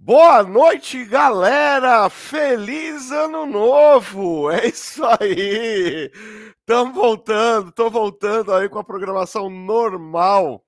[0.00, 2.08] Boa noite, galera!
[2.08, 4.48] Feliz ano novo!
[4.48, 6.10] É isso aí!
[6.60, 10.64] Estamos voltando, tô voltando aí com a programação normal.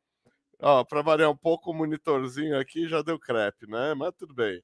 [0.61, 3.95] Ó, para variar um pouco o monitorzinho aqui já deu crepe, né?
[3.95, 4.61] Mas tudo bem.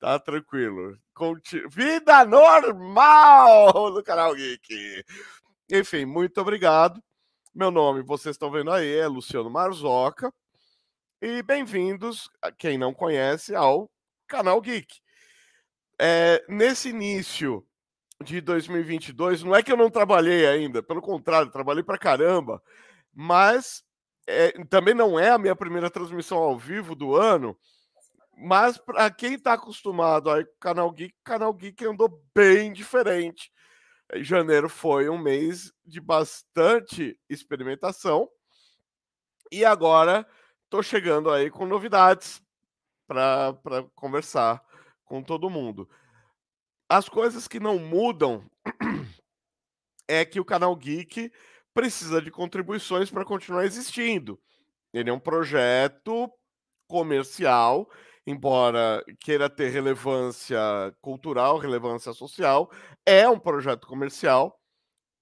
[0.00, 0.98] Tá tranquilo.
[1.14, 1.62] Conti...
[1.68, 5.04] Vida normal no canal Geek.
[5.70, 7.00] Enfim, muito obrigado.
[7.54, 10.32] Meu nome, vocês estão vendo aí, é Luciano Marzoca.
[11.22, 13.88] E bem-vindos, quem não conhece, ao
[14.30, 15.00] Canal Geek.
[15.98, 17.66] É, nesse início
[18.22, 22.62] de 2022, não é que eu não trabalhei ainda, pelo contrário, trabalhei pra caramba,
[23.12, 23.82] mas
[24.26, 27.58] é, também não é a minha primeira transmissão ao vivo do ano.
[28.36, 33.50] Mas para quem está acostumado aí com o Canal Geek, Canal Geek andou bem diferente.
[34.16, 38.28] Janeiro foi um mês de bastante experimentação.
[39.52, 40.26] E agora
[40.64, 42.40] estou chegando aí com novidades
[43.10, 44.62] para conversar
[45.04, 45.88] com todo mundo.
[46.88, 48.48] As coisas que não mudam
[50.06, 51.32] é que o canal Geek
[51.74, 54.40] precisa de contribuições para continuar existindo.
[54.92, 56.30] Ele é um projeto
[56.86, 57.90] comercial,
[58.24, 60.60] embora queira ter relevância
[61.00, 62.70] cultural, relevância social,
[63.04, 64.56] é um projeto comercial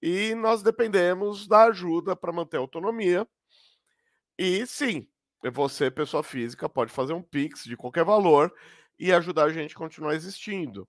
[0.02, 3.26] e nós dependemos da ajuda para manter a autonomia.
[4.38, 5.08] E sim,
[5.52, 8.52] você, pessoa física, pode fazer um Pix de qualquer valor
[8.98, 10.88] e ajudar a gente a continuar existindo.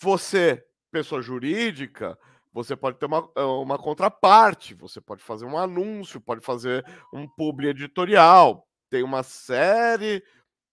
[0.00, 2.18] Você, pessoa jurídica,
[2.52, 7.28] você pode ter uma, eh, uma contraparte, você pode fazer um anúncio, pode fazer um
[7.28, 8.66] publi editorial.
[8.88, 10.24] Tem uma série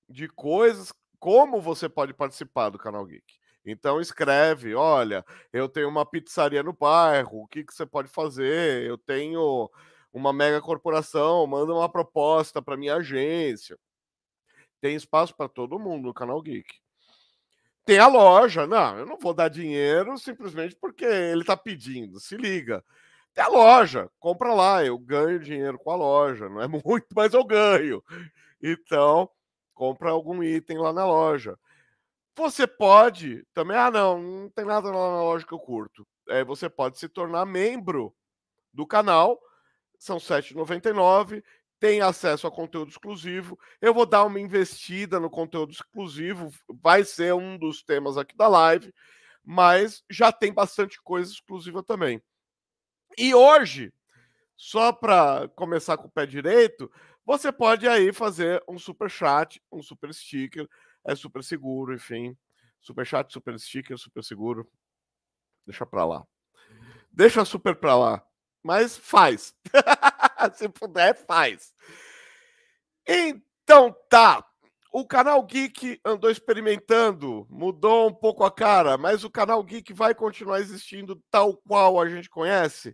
[0.09, 3.25] de coisas como você pode participar do canal Geek.
[3.66, 8.84] Então escreve, olha, eu tenho uma pizzaria no bairro, o que, que você pode fazer?
[8.84, 9.70] Eu tenho
[10.17, 13.77] uma mega corporação manda uma proposta para minha agência.
[14.81, 16.67] Tem espaço para todo mundo no canal Geek.
[17.85, 22.19] Tem a loja, não, eu não vou dar dinheiro simplesmente porque ele está pedindo.
[22.19, 22.83] Se liga.
[23.33, 27.33] Tem a loja, compra lá, eu ganho dinheiro com a loja, não é muito, mas
[27.33, 28.03] eu ganho.
[28.61, 29.29] Então,
[29.73, 31.57] compra algum item lá na loja.
[32.35, 36.06] Você pode também, ah, não, não tem nada lá na loja que eu curto.
[36.27, 38.13] É, você pode se tornar membro
[38.73, 39.39] do canal
[39.97, 41.44] são R$ 7,99,
[41.80, 43.58] tem acesso a conteúdo exclusivo.
[43.81, 48.47] Eu vou dar uma investida no conteúdo exclusivo, vai ser um dos temas aqui da
[48.47, 48.94] live,
[49.44, 52.22] mas já tem bastante coisa exclusiva também.
[53.18, 53.94] E hoje,
[54.56, 56.91] só para começar com o pé direito,
[57.25, 60.68] você pode aí fazer um super chat, um super sticker,
[61.06, 62.38] é super seguro, enfim.
[62.81, 64.69] Super chat, super sticker, super seguro.
[65.66, 66.25] Deixa para lá.
[67.12, 68.26] Deixa super para lá
[68.67, 69.55] mas faz.
[70.55, 71.73] Se puder, faz.
[73.07, 74.45] Então tá.
[74.91, 80.13] O canal Geek andou experimentando, mudou um pouco a cara, mas o canal Geek vai
[80.13, 82.94] continuar existindo tal qual a gente conhece.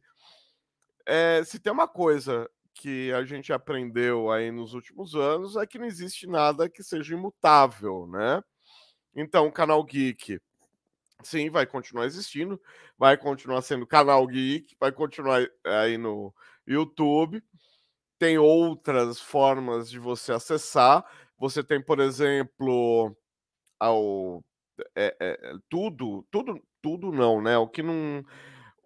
[1.08, 5.80] É, se tem uma coisa que a gente aprendeu aí nos últimos anos é que
[5.80, 8.44] não existe nada que seja imutável, né?
[9.16, 10.40] Então, o canal Geek
[11.28, 12.60] sim, vai continuar existindo,
[12.98, 16.34] vai continuar sendo canal Geek, vai continuar aí no
[16.68, 17.44] YouTube.
[18.20, 21.06] Tem outras formas de você acessar.
[21.38, 23.16] Você tem, por exemplo,
[23.80, 24.44] ao
[24.96, 27.58] é, é, tudo, tudo, tudo não, né?
[27.58, 28.24] O que não,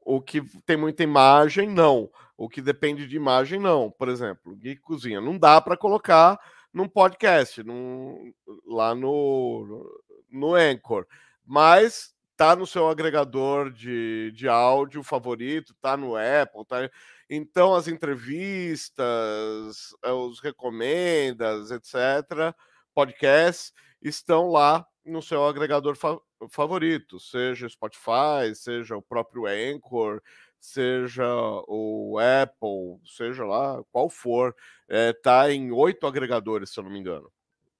[0.05, 2.09] o que tem muita imagem, não.
[2.37, 3.91] O que depende de imagem, não.
[3.91, 6.39] Por exemplo, Geek Cozinha, não dá para colocar
[6.73, 8.31] num podcast, num,
[8.65, 9.89] lá no,
[10.29, 11.05] no Anchor.
[11.45, 16.89] Mas tá no seu agregador de, de áudio favorito, tá no Apple, tá.
[17.29, 22.55] Então as entrevistas, eh, os recomendas, etc.,
[22.93, 26.19] podcasts estão lá no seu agregador fa
[26.51, 30.21] favorito, seja Spotify, seja o próprio Anchor,
[30.59, 31.25] seja
[31.67, 34.55] o Apple, seja lá qual for,
[34.87, 37.31] é, tá em oito agregadores, se eu não me engano.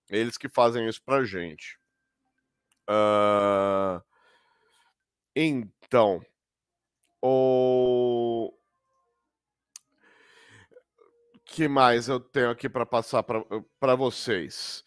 [0.10, 1.78] Eles que fazem isso pra gente.
[2.90, 4.02] Uh...
[5.40, 6.20] Então,
[7.22, 8.52] o
[11.46, 14.84] que mais eu tenho aqui para passar para vocês?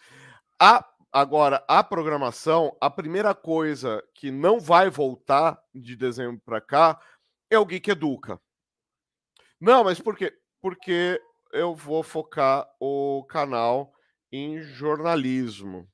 [0.61, 7.00] A, agora, a programação, a primeira coisa que não vai voltar de dezembro para cá
[7.49, 8.41] é o Geek Educa.
[9.61, 10.37] Não, mas por quê?
[10.61, 13.94] Porque eu vou focar o canal
[14.32, 15.88] em jornalismo.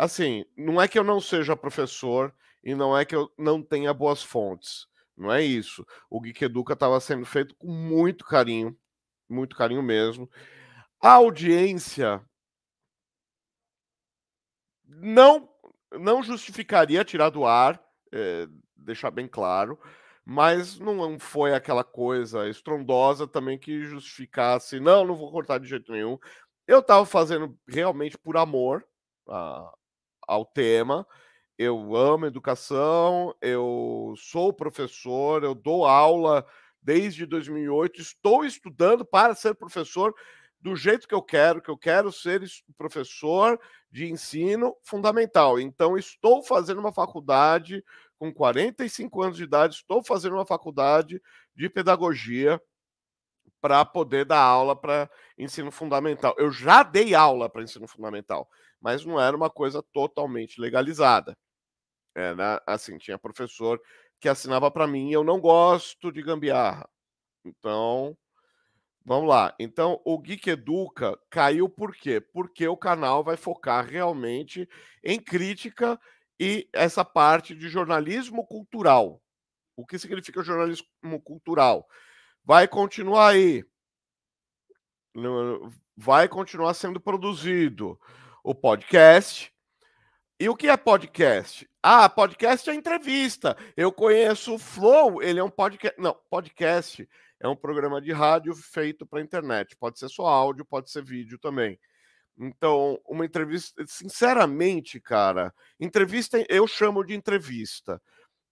[0.00, 3.92] Assim, não é que eu não seja professor, e não é que eu não tenha
[3.92, 4.86] boas fontes.
[5.14, 5.86] Não é isso.
[6.08, 8.74] O Geek Educa estava sendo feito com muito carinho,
[9.28, 10.26] muito carinho mesmo.
[11.02, 12.24] A audiência
[14.86, 15.46] não,
[15.92, 17.78] não justificaria tirar do ar,
[18.10, 19.78] é, deixar bem claro,
[20.24, 25.92] mas não foi aquela coisa estrondosa também que justificasse, não, não vou cortar de jeito
[25.92, 26.18] nenhum.
[26.66, 28.82] Eu estava fazendo realmente por amor
[29.28, 29.70] a,
[30.30, 31.04] ao tema.
[31.58, 36.46] Eu amo educação, eu sou professor, eu dou aula
[36.80, 40.14] desde 2008, estou estudando para ser professor
[40.60, 42.42] do jeito que eu quero, que eu quero ser
[42.78, 43.60] professor
[43.90, 45.58] de ensino fundamental.
[45.58, 47.84] Então, estou fazendo uma faculdade
[48.18, 51.20] com 45 anos de idade, estou fazendo uma faculdade
[51.54, 52.60] de pedagogia
[53.60, 56.34] para poder dar aula para ensino fundamental.
[56.38, 58.48] Eu já dei aula para ensino fundamental,
[58.80, 61.36] mas não era uma coisa totalmente legalizada.
[62.14, 63.80] Era assim, tinha professor
[64.20, 66.88] que assinava para mim, eu não gosto de gambiarra.
[67.44, 68.16] Então,
[69.04, 69.54] vamos lá.
[69.58, 72.20] Então, o Geek Educa caiu por quê?
[72.20, 74.68] Porque o canal vai focar realmente
[75.02, 75.98] em crítica
[76.38, 79.22] e essa parte de jornalismo cultural.
[79.76, 80.86] O que significa jornalismo
[81.24, 81.86] cultural?
[82.44, 83.64] Vai continuar aí.
[85.96, 87.98] Vai continuar sendo produzido
[88.42, 89.52] o podcast.
[90.38, 91.68] E o que é podcast?
[91.82, 93.56] Ah, podcast é entrevista.
[93.76, 96.00] Eu conheço o Flow, ele é um podcast.
[96.00, 97.08] Não, podcast
[97.38, 99.76] é um programa de rádio feito para internet.
[99.76, 101.78] Pode ser só áudio, pode ser vídeo também.
[102.38, 108.00] Então, uma entrevista, sinceramente, cara, entrevista eu chamo de entrevista.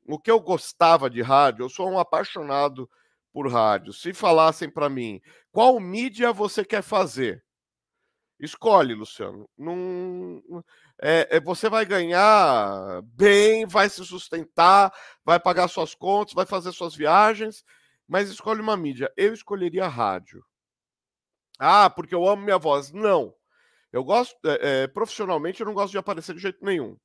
[0.06, 2.88] O que eu gostava de rádio, eu sou um apaixonado
[3.32, 3.92] por rádio.
[3.94, 5.20] Se falassem para mim,
[5.50, 7.42] qual mídia você quer fazer?
[8.40, 9.48] Escolhe, Luciano.
[11.00, 14.92] É, é, você vai ganhar bem, vai se sustentar,
[15.24, 17.64] vai pagar suas contas, vai fazer suas viagens,
[18.06, 19.12] mas escolhe uma mídia.
[19.16, 20.44] Eu escolheria a rádio.
[21.58, 22.92] Ah, porque eu amo minha voz.
[22.92, 23.34] Não.
[23.92, 26.96] Eu gosto, é, profissionalmente, eu não gosto de aparecer de jeito nenhum.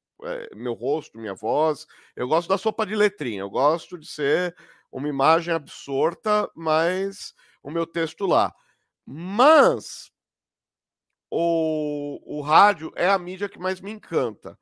[0.56, 1.88] meu rosto, minha voz.
[2.15, 3.41] Eu gosto da sopa de letrinha.
[3.41, 4.56] Eu gosto de ser
[4.91, 7.33] uma imagem absorta, mas
[7.63, 8.53] o meu texto lá.
[9.06, 10.12] Mas
[11.35, 14.57] o, o rádio é a mídia que mais me encanta.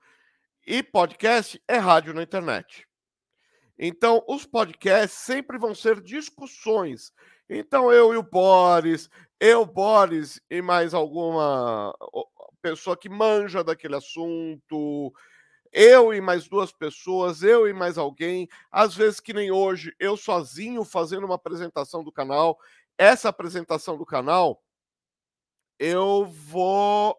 [0.65, 2.88] E podcast é rádio na internet.
[3.77, 7.12] Então, os podcasts sempre vão ser discussões.
[7.50, 11.94] Então, eu e o Boris, eu, Boris e mais alguma
[12.62, 15.12] pessoa que manja daquele assunto,
[15.73, 20.15] eu e mais duas pessoas, eu e mais alguém, às vezes que nem hoje, eu
[20.15, 22.57] sozinho fazendo uma apresentação do canal.
[22.97, 24.62] Essa apresentação do canal
[25.81, 27.18] eu vou.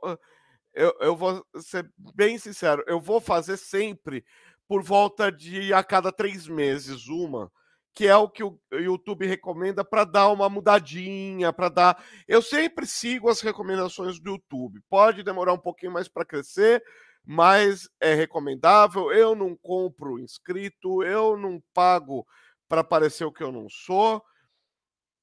[0.72, 4.24] Eu, eu vou ser bem sincero, eu vou fazer sempre
[4.66, 7.52] por volta de a cada três meses uma,
[7.92, 12.04] que é o que o YouTube recomenda para dar uma mudadinha, para dar.
[12.26, 14.80] Eu sempre sigo as recomendações do YouTube.
[14.88, 16.82] Pode demorar um pouquinho mais para crescer,
[17.26, 19.12] mas é recomendável.
[19.12, 22.24] Eu não compro inscrito, eu não pago
[22.66, 24.22] para parecer o que eu não sou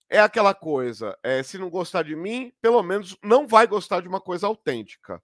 [0.09, 4.07] é aquela coisa, é, se não gostar de mim, pelo menos não vai gostar de
[4.07, 5.21] uma coisa autêntica.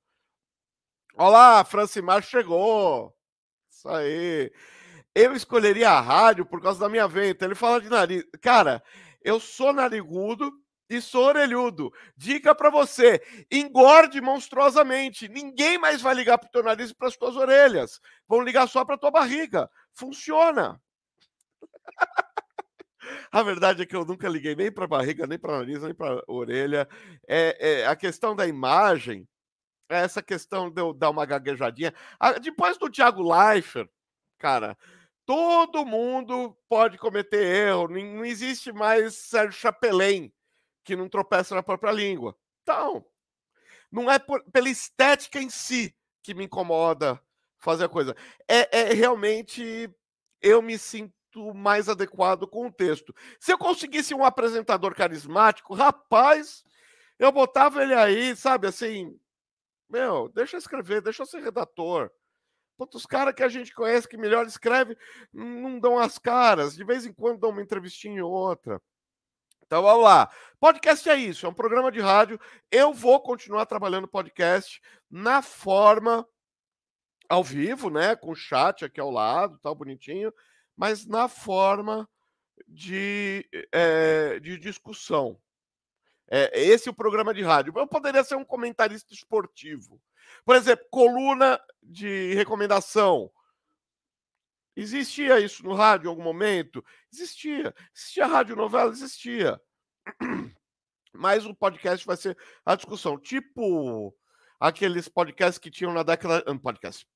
[1.16, 3.16] Olá, Francimar chegou.
[3.70, 4.52] Isso aí.
[5.14, 7.46] Eu escolheria a rádio por causa da minha venta.
[7.46, 8.24] Ele fala de nariz.
[8.42, 8.84] Cara,
[9.24, 10.52] eu sou narigudo
[10.90, 11.92] e sou orelhudo.
[12.18, 15.30] Dica para você: engorde monstruosamente.
[15.30, 18.02] Ninguém mais vai ligar para o teu nariz e para as tuas orelhas.
[18.28, 19.70] Vão ligar só para tua barriga.
[19.94, 20.82] Funciona.
[23.32, 26.24] A verdade é que eu nunca liguei nem para barriga, nem para nariz, nem para
[26.28, 26.88] orelha.
[27.28, 29.28] É, é, a questão da imagem,
[29.90, 31.94] é essa questão de eu dar uma gaguejadinha.
[32.42, 33.90] Depois do Thiago Leifert,
[34.40, 34.78] cara,
[35.26, 37.88] todo mundo pode cometer erro.
[37.88, 40.32] Não existe mais Sérgio Chapelin
[40.84, 42.38] que não tropeça na própria língua.
[42.62, 43.06] Então,
[43.92, 47.20] não é por, pela estética em si que me incomoda
[47.58, 48.16] fazer a coisa.
[48.48, 49.90] É, é realmente
[50.42, 51.14] eu me sinto
[51.54, 53.14] mais adequado com o texto.
[53.40, 56.64] Se eu conseguisse um apresentador carismático, rapaz,
[57.18, 59.18] eu botava ele aí, sabe, assim,
[59.90, 62.12] meu, deixa eu escrever, deixa eu ser redator.
[62.78, 64.98] Putz, os caras que a gente conhece que melhor escreve
[65.34, 68.82] não dão as caras, de vez em quando dão uma entrevistinha ou outra.
[69.66, 70.30] Então vamos lá.
[70.60, 72.40] Podcast é isso, é um programa de rádio.
[72.70, 76.28] Eu vou continuar trabalhando podcast na forma
[77.30, 78.16] ao vivo, né?
[78.16, 80.32] Com chat aqui ao lado, tal, bonitinho
[80.76, 82.08] mas na forma
[82.68, 85.40] de, é, de discussão.
[86.28, 87.74] É, esse é o programa de rádio.
[87.76, 90.02] Eu poderia ser um comentarista esportivo.
[90.44, 93.32] Por exemplo, coluna de recomendação.
[94.76, 96.84] Existia isso no rádio em algum momento?
[97.14, 97.74] Existia.
[97.96, 98.92] Existia rádio novela?
[98.92, 99.62] Existia.
[101.14, 103.18] Mas o podcast vai ser a discussão.
[103.18, 104.14] Tipo
[104.60, 106.44] aqueles podcasts que tinham na década.
[106.52, 107.08] Hum, podcast.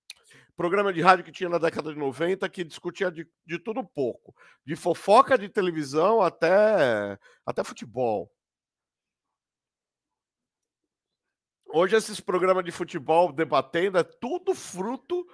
[0.60, 4.36] Programa de rádio que tinha na década de 90 que discutia de, de tudo pouco.
[4.66, 8.30] De fofoca de televisão até, até futebol.
[11.66, 15.26] Hoje, esses programas de futebol debatendo é tudo fruto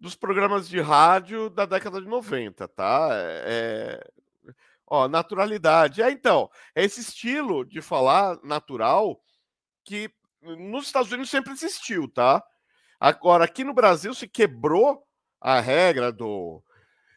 [0.00, 3.10] dos programas de rádio da década de 90, tá?
[3.12, 4.02] É,
[4.48, 4.52] é,
[4.84, 6.02] ó, naturalidade.
[6.02, 9.22] É, então, é esse estilo de falar natural
[9.84, 10.12] que
[10.42, 12.44] nos Estados Unidos sempre existiu, tá?
[13.04, 15.04] Agora, aqui no Brasil se quebrou
[15.40, 16.62] a regra do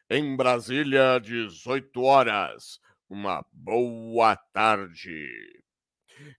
[0.09, 2.79] em Brasília, 18 horas.
[3.07, 5.29] Uma boa tarde.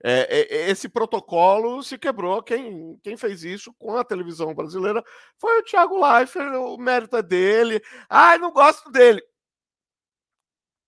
[0.02, 2.42] É, é, esse protocolo se quebrou.
[2.42, 5.00] Quem, quem fez isso com a televisão brasileira
[5.38, 6.52] foi o Thiago Leifert.
[6.56, 7.80] O mérito é dele.
[8.08, 9.22] Ai, não gosto dele.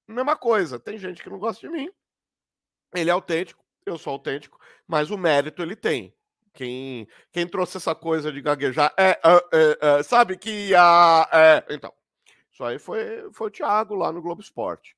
[0.09, 0.81] Mesma coisa.
[0.81, 1.89] Tem gente que não gosta de mim.
[2.93, 3.65] Ele é autêntico.
[3.87, 4.59] Eu sou autêntico.
[4.85, 6.13] Mas o mérito ele tem.
[6.59, 11.29] Quem, quem trouxe essa coisa de gaguejar é, é, é, sabe que a.
[11.33, 11.95] É, então,
[12.51, 14.97] isso aí foi, foi o Thiago lá no Globo Esporte.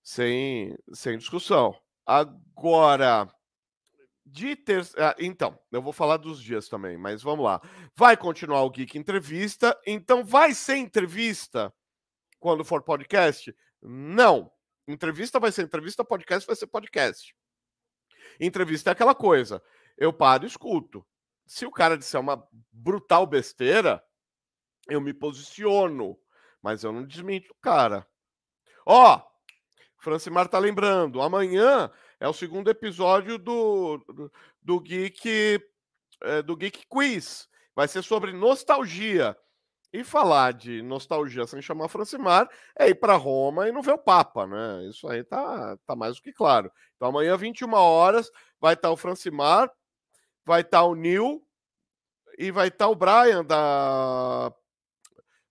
[0.00, 1.76] Sem, sem discussão.
[2.06, 3.28] Agora,
[4.24, 4.86] de ter...
[4.96, 7.60] Ah, então, eu vou falar dos dias também, mas vamos lá.
[7.96, 11.74] Vai continuar o Geek Entrevista, então vai ser entrevista
[12.38, 13.52] quando for podcast?
[13.82, 14.52] Não.
[14.86, 17.34] Entrevista vai ser entrevista, podcast vai ser podcast.
[18.38, 19.60] Entrevista é aquela coisa.
[19.96, 21.06] Eu paro e escuto.
[21.46, 24.02] Se o cara disser uma brutal besteira,
[24.88, 26.18] eu me posiciono,
[26.62, 28.06] mas eu não desminto o cara.
[28.86, 29.22] Ó,
[29.98, 34.32] Francimar tá lembrando, amanhã é o segundo episódio do, do,
[34.62, 35.60] do Geek
[36.22, 37.48] é, do Geek Quiz.
[37.74, 39.36] Vai ser sobre nostalgia.
[39.92, 43.98] E falar de nostalgia sem chamar Francimar é ir para Roma e não ver o
[43.98, 44.88] Papa, né?
[44.88, 46.68] Isso aí tá, tá mais do que claro.
[46.96, 48.28] Então amanhã, 21 horas,
[48.60, 49.70] vai estar tá o Francimar,
[50.44, 51.42] vai estar tá o Neil
[52.38, 54.52] e vai estar tá o Brian da,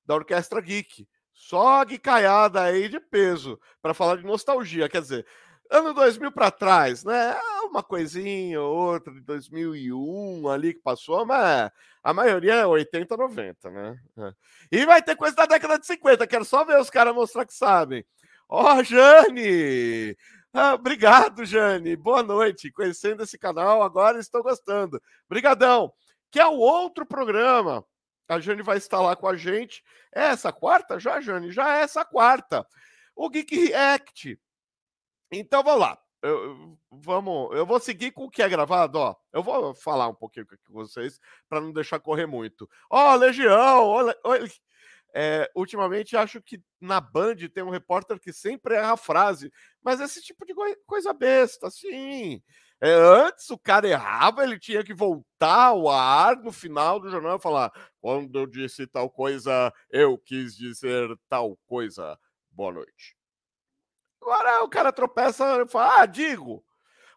[0.05, 1.07] da Orquestra Geek.
[1.33, 4.87] Só guicaiada aí de peso para falar de nostalgia.
[4.87, 5.25] Quer dizer,
[5.69, 7.35] ano 2000 para trás, né?
[7.63, 11.71] Uma coisinha ou outra de 2001 ali que passou, mas
[12.03, 13.99] a maioria é 80, 90, né?
[14.17, 14.33] É.
[14.71, 16.27] E vai ter coisa da década de 50.
[16.27, 18.05] Quero só ver os caras mostrar que sabem.
[18.47, 20.15] Ó, oh, Jane!
[20.53, 21.95] Ah, obrigado, Jane.
[21.95, 22.71] Boa noite.
[22.71, 25.01] Conhecendo esse canal, agora estou gostando.
[25.27, 25.91] Brigadão.
[26.31, 27.85] Que é o outro programa
[28.27, 29.83] a Jane vai estar lá com a gente.
[30.13, 31.51] É essa quarta já, Jane?
[31.51, 32.65] Já é essa quarta.
[33.15, 34.39] O Geek React.
[35.31, 35.99] Então vamos lá.
[36.21, 39.15] Eu, vamos, eu vou seguir com o que é gravado, ó.
[39.33, 41.19] Eu vou falar um pouquinho com vocês
[41.49, 42.69] para não deixar correr muito.
[42.89, 44.49] Ó, Legião, olha, olha
[45.13, 49.51] é, ultimamente acho que na Band tem um repórter que sempre erra a frase,
[49.81, 50.53] mas esse tipo de
[50.85, 52.41] coisa besta, assim.
[52.81, 57.37] É, antes o cara errava, ele tinha que voltar ao ar no final do jornal
[57.37, 62.19] e falar: quando eu disse tal coisa, eu quis dizer tal coisa.
[62.51, 63.15] Boa noite.
[64.21, 66.65] Agora o cara tropeça e fala: ah, digo.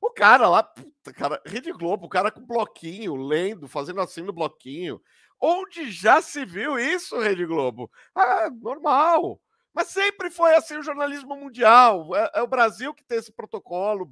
[0.01, 4.33] O cara lá, puta, cara, Rede Globo, o cara com bloquinho, lendo, fazendo assim no
[4.33, 5.01] bloquinho.
[5.41, 7.91] Onde já se viu isso, Rede Globo?
[8.15, 9.41] Ah, normal.
[9.75, 12.15] Mas sempre foi assim o jornalismo mundial.
[12.17, 14.11] É, é o Brasil que tem esse protocolo,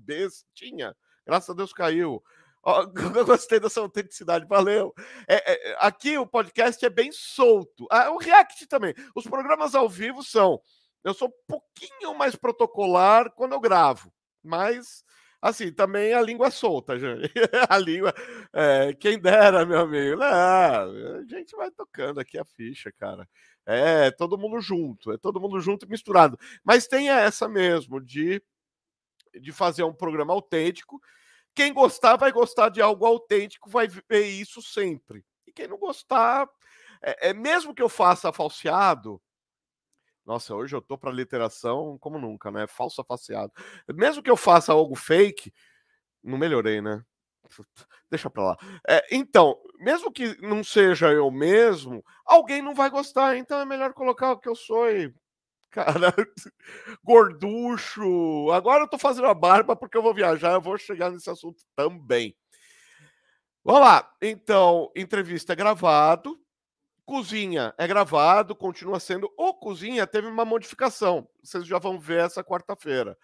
[0.53, 0.95] tinha.
[1.27, 2.23] Graças a Deus caiu.
[3.17, 4.95] eu gostei dessa autenticidade, valeu.
[5.29, 7.87] É, é, aqui o podcast é bem solto.
[7.91, 8.95] Ah, o React também.
[9.15, 10.61] Os programas ao vivo são.
[11.03, 14.11] Eu sou um pouquinho mais protocolar quando eu gravo,
[14.43, 15.05] mas
[15.45, 17.31] Assim, também a língua solta, gente.
[17.69, 18.15] a língua.
[18.51, 20.17] É, quem dera, meu amigo.
[20.17, 23.29] Não, a gente vai tocando aqui a ficha, cara.
[23.67, 26.39] É todo mundo junto, é todo mundo junto e misturado.
[26.65, 28.43] Mas tem essa mesmo, de,
[29.39, 30.99] de fazer um programa autêntico.
[31.55, 35.23] Quem gostar vai gostar de algo autêntico, vai ver isso sempre.
[35.47, 36.49] E quem não gostar,
[37.03, 39.21] é, é mesmo que eu faça falseado,
[40.27, 42.67] nossa, hoje eu tô para literação como nunca, né?
[42.67, 43.53] Falso faceado.
[43.95, 45.53] Mesmo que eu faça algo fake,
[46.23, 47.05] não melhorei, né?
[48.11, 48.59] Deixa pra lá.
[48.89, 53.93] É, então, mesmo que não seja eu mesmo, alguém não vai gostar, então é melhor
[53.93, 55.15] colocar o que eu sou e.
[55.75, 56.15] Cara,
[57.03, 58.51] gorducho.
[58.53, 61.65] Agora eu tô fazendo a barba porque eu vou viajar, eu vou chegar nesse assunto
[61.75, 62.37] também.
[63.65, 64.09] Vamos lá.
[64.23, 66.39] Então, entrevista gravado,
[67.05, 69.31] Cozinha é gravado, continua sendo.
[69.37, 71.29] O Cozinha teve uma modificação.
[71.43, 73.17] Vocês já vão ver essa quarta-feira.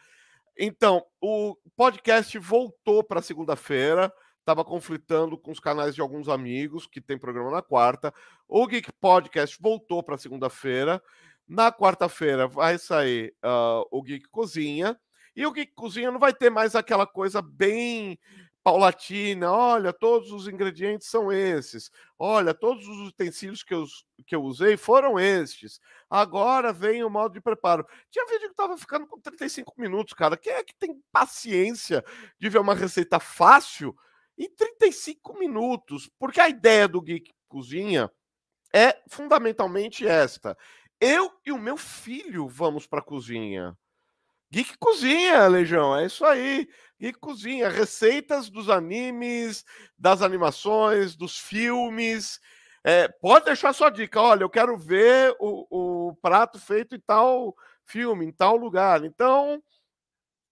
[0.59, 4.13] Então, o podcast voltou para segunda-feira.
[4.41, 8.13] Estava conflitando com os canais de alguns amigos que tem programa na quarta.
[8.47, 11.03] O Geek Podcast voltou para segunda-feira.
[11.49, 14.99] Na quarta-feira vai sair uh, o Geek Cozinha.
[15.35, 18.19] E o Geek Cozinha não vai ter mais aquela coisa bem
[18.63, 19.51] paulatina.
[19.51, 21.91] Olha, todos os ingredientes são esses.
[22.19, 23.85] Olha, todos os utensílios que eu,
[24.27, 25.81] que eu usei foram estes.
[26.09, 27.87] Agora vem o modo de preparo.
[28.11, 30.37] Tinha vídeo que estava ficando com 35 minutos, cara.
[30.37, 32.05] Quem é que tem paciência
[32.39, 33.97] de ver uma receita fácil
[34.37, 36.11] em 35 minutos?
[36.19, 38.11] Porque a ideia do Geek Cozinha
[38.75, 40.57] é fundamentalmente esta.
[41.01, 43.77] Eu e o meu filho vamos para a cozinha.
[44.53, 46.69] Geek Cozinha, Legião, é isso aí.
[47.01, 49.65] Geek Cozinha, receitas dos animes,
[49.97, 52.41] das animações, dos filmes.
[52.83, 54.21] É, pode deixar sua dica.
[54.21, 57.55] Olha, eu quero ver o, o prato feito em tal
[57.85, 59.05] filme, em tal lugar.
[59.05, 59.63] Então,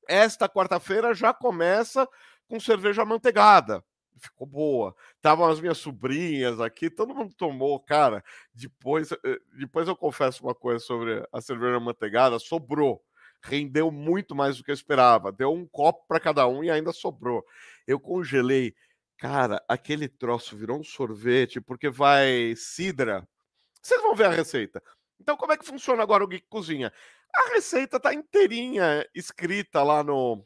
[0.09, 2.09] esta quarta-feira já começa
[2.47, 3.85] com cerveja manteigada.
[4.17, 4.95] Ficou boa.
[5.17, 8.23] Estavam as minhas sobrinhas aqui, todo mundo tomou, cara.
[8.55, 13.03] Depois, eh, depois eu confesso uma coisa sobre a cerveja manteigada, sobrou
[13.43, 15.33] rendeu muito mais do que eu esperava.
[15.33, 17.45] Deu um copo para cada um e ainda sobrou.
[17.87, 18.75] Eu congelei.
[19.19, 23.29] Cara, aquele troço virou um sorvete porque vai cidra.
[23.83, 24.83] Vocês vão ver a receita.
[25.21, 26.93] Então, como é que funciona agora o Geek Cozinha?
[27.35, 30.45] A receita tá inteirinha escrita lá no,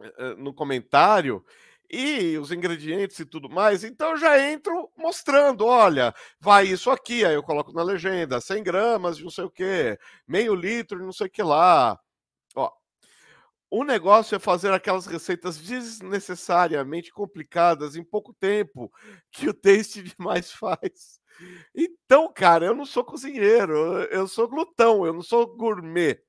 [0.00, 1.44] eh, eh, no comentário
[1.90, 3.84] e os ingredientes e tudo mais.
[3.84, 8.62] Então eu já entro mostrando, olha, vai isso aqui, aí eu coloco na legenda, 100
[8.62, 11.98] gramas de não sei o que, meio litro de não sei o que lá.
[12.56, 12.70] Ó,
[13.70, 18.92] o negócio é fazer aquelas receitas desnecessariamente complicadas em pouco tempo
[19.30, 21.20] que o Taste Demais faz.
[21.74, 23.74] Então, cara, eu não sou cozinheiro,
[24.10, 26.20] eu sou glutão, eu não sou gourmet.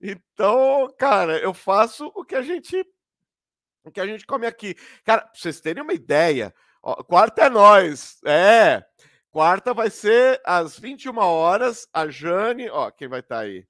[0.00, 2.84] Então, cara, eu faço o que a gente
[3.84, 4.74] o que a gente come aqui.
[5.04, 8.18] Cara, pra vocês terem uma ideia, ó, quarta é nós.
[8.24, 8.84] É.
[9.30, 11.88] Quarta vai ser às 21 horas.
[11.92, 13.66] A Jane, ó, quem vai estar tá aí?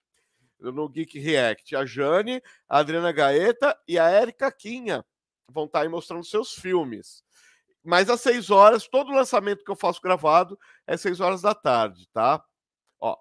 [0.59, 1.77] No Geek React.
[1.77, 5.05] A Jane, a Adriana Gaeta e a Erika Quinha
[5.49, 7.23] vão estar tá aí mostrando seus filmes.
[7.85, 12.09] Mas às 6 horas, todo lançamento que eu faço gravado é 6 horas da tarde,
[12.13, 12.43] tá?
[13.01, 13.17] Ó.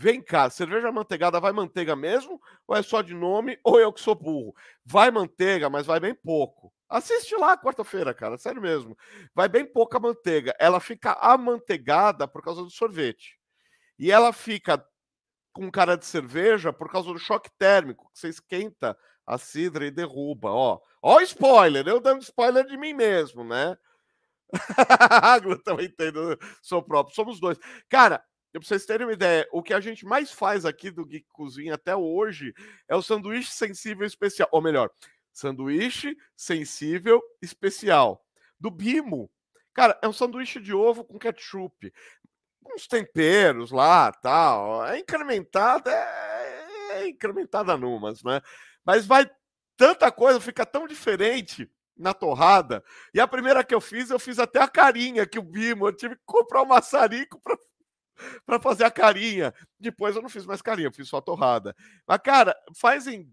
[0.00, 2.40] Vem cá, cerveja manteigada vai manteiga mesmo?
[2.68, 3.58] Ou é só de nome?
[3.64, 4.54] Ou eu que sou burro?
[4.84, 6.72] Vai manteiga, mas vai bem pouco.
[6.88, 8.96] Assiste lá quarta-feira, cara, sério mesmo.
[9.34, 10.54] Vai bem pouca manteiga.
[10.60, 13.40] Ela fica amanteigada por causa do sorvete.
[13.98, 14.80] E ela fica
[15.52, 19.90] com cara de cerveja por causa do choque térmico, que você esquenta a cidra e
[19.90, 20.52] derruba.
[20.52, 23.76] Ó, ó spoiler, eu dando spoiler de mim mesmo, né?
[25.64, 27.58] também entendo, sou próprio, somos dois.
[27.88, 28.22] Cara,
[28.58, 31.74] para vocês terem uma ideia, o que a gente mais faz aqui do Geek Cozinha
[31.74, 32.52] até hoje
[32.88, 34.48] é o sanduíche sensível especial.
[34.52, 34.90] Ou melhor,
[35.32, 38.24] sanduíche sensível especial.
[38.58, 39.30] Do Bimo.
[39.72, 41.92] Cara, é um sanduíche de ovo com ketchup.
[42.74, 44.84] Uns temperos lá, tal.
[44.86, 48.40] É incrementada, é, é incrementada numas, né?
[48.84, 49.30] Mas vai
[49.76, 52.82] tanta coisa, fica tão diferente na torrada.
[53.12, 55.86] E a primeira que eu fiz, eu fiz até a carinha que o Bimo.
[55.86, 57.56] Eu tive que comprar um maçarico para
[58.44, 59.54] para fazer a carinha.
[59.78, 61.74] Depois eu não fiz mais carinha, eu fiz só torrada.
[62.06, 63.30] Mas, cara, faz em.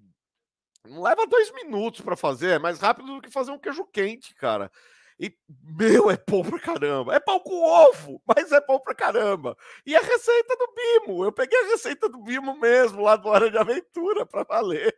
[0.88, 4.36] Não leva dois minutos para fazer, é mais rápido do que fazer um queijo quente,
[4.36, 4.72] cara.
[5.20, 7.16] E, meu, é bom pra caramba.
[7.16, 9.58] É pão com ovo, mas é bom pra caramba.
[9.86, 11.24] E a receita do Bimo.
[11.24, 14.96] Eu peguei a receita do Bimo mesmo, lá do Hora de Aventura, pra valer.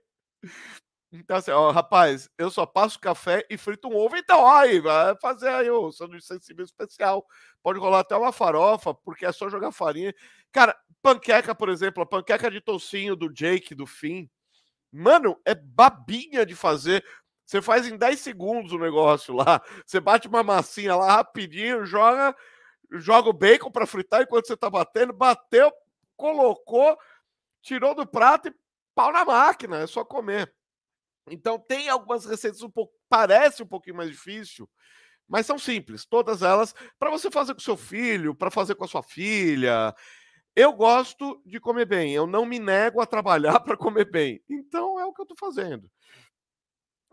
[1.11, 4.17] Então, assim, ó, rapaz, eu só passo café e frito um ovo.
[4.17, 7.25] Então, aí, vai fazer aí o sanduíche sensível especial.
[7.63, 10.13] Pode rolar até uma farofa, porque é só jogar farinha.
[10.51, 14.29] Cara, panqueca, por exemplo, a panqueca de toucinho do Jake, do Fim.
[14.91, 17.05] Mano, é babinha de fazer.
[17.45, 19.61] Você faz em 10 segundos o negócio lá.
[19.85, 22.35] Você bate uma massinha lá rapidinho, joga,
[22.93, 25.13] joga o bacon para fritar enquanto você tá batendo.
[25.13, 25.71] Bateu,
[26.17, 26.97] colocou,
[27.61, 28.55] tirou do prato e
[28.95, 29.77] pau na máquina.
[29.79, 30.56] É só comer.
[31.29, 34.69] Então tem algumas receitas um pouco parece um pouquinho mais difícil,
[35.27, 38.87] mas são simples, todas elas para você fazer com seu filho, para fazer com a
[38.87, 39.93] sua filha.
[40.55, 44.41] Eu gosto de comer bem, eu não me nego a trabalhar para comer bem.
[44.49, 45.89] Então é o que eu estou fazendo.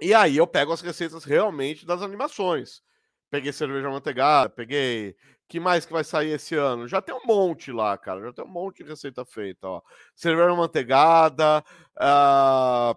[0.00, 2.82] E aí eu pego as receitas realmente das animações.
[3.30, 5.16] Peguei cerveja manteigada, peguei.
[5.48, 6.88] Que mais que vai sair esse ano?
[6.88, 8.20] Já tem um monte lá, cara.
[8.22, 9.82] Já tem um monte de receita feita, ó.
[10.14, 11.62] Cerveja manteigada,
[11.98, 12.96] uh,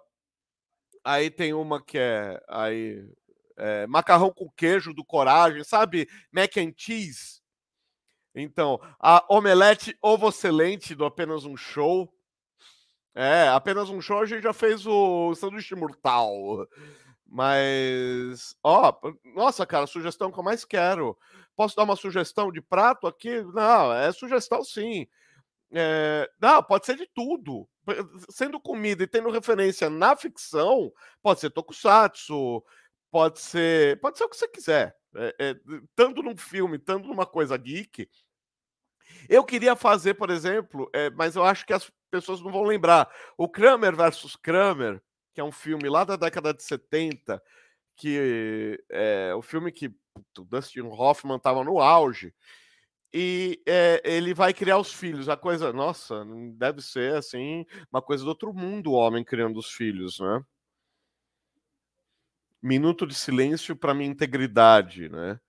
[1.08, 3.10] Aí tem uma que é aí
[3.56, 6.06] é, macarrão com queijo do Coragem, sabe?
[6.30, 7.41] Mac and cheese.
[8.36, 12.13] Então, a omelete ovo excelente do apenas um show.
[13.15, 16.67] É, apenas um show a gente já fez o sanduíche mortal.
[17.26, 18.93] Mas, ó,
[19.34, 21.17] nossa, cara, sugestão que eu mais quero.
[21.56, 23.41] Posso dar uma sugestão de prato aqui?
[23.54, 25.08] Não, é sugestão sim.
[25.72, 27.65] É, não, pode ser de tudo
[28.30, 32.63] sendo comida e tendo referência na ficção, pode ser tokusatsu,
[33.12, 34.95] pode ser, pode ser o que você quiser.
[35.15, 35.56] É, é,
[35.95, 38.10] tanto num filme, tanto numa coisa geek.
[39.30, 43.10] Eu queria fazer, por exemplo, é, mas eu acho que as pessoas não vão lembrar.
[43.38, 45.02] O Kramer versus Kramer,
[45.34, 47.41] que é um filme lá da década de 70,
[47.95, 49.88] que é o filme que
[50.38, 52.34] o Dustin Hoffman estava no auge.
[53.13, 55.30] E é, ele vai criar os filhos.
[55.30, 59.72] A coisa, nossa, deve ser assim, uma coisa do outro mundo o homem criando os
[59.72, 60.43] filhos, né?
[62.62, 65.39] Minuto de silêncio para minha integridade, né?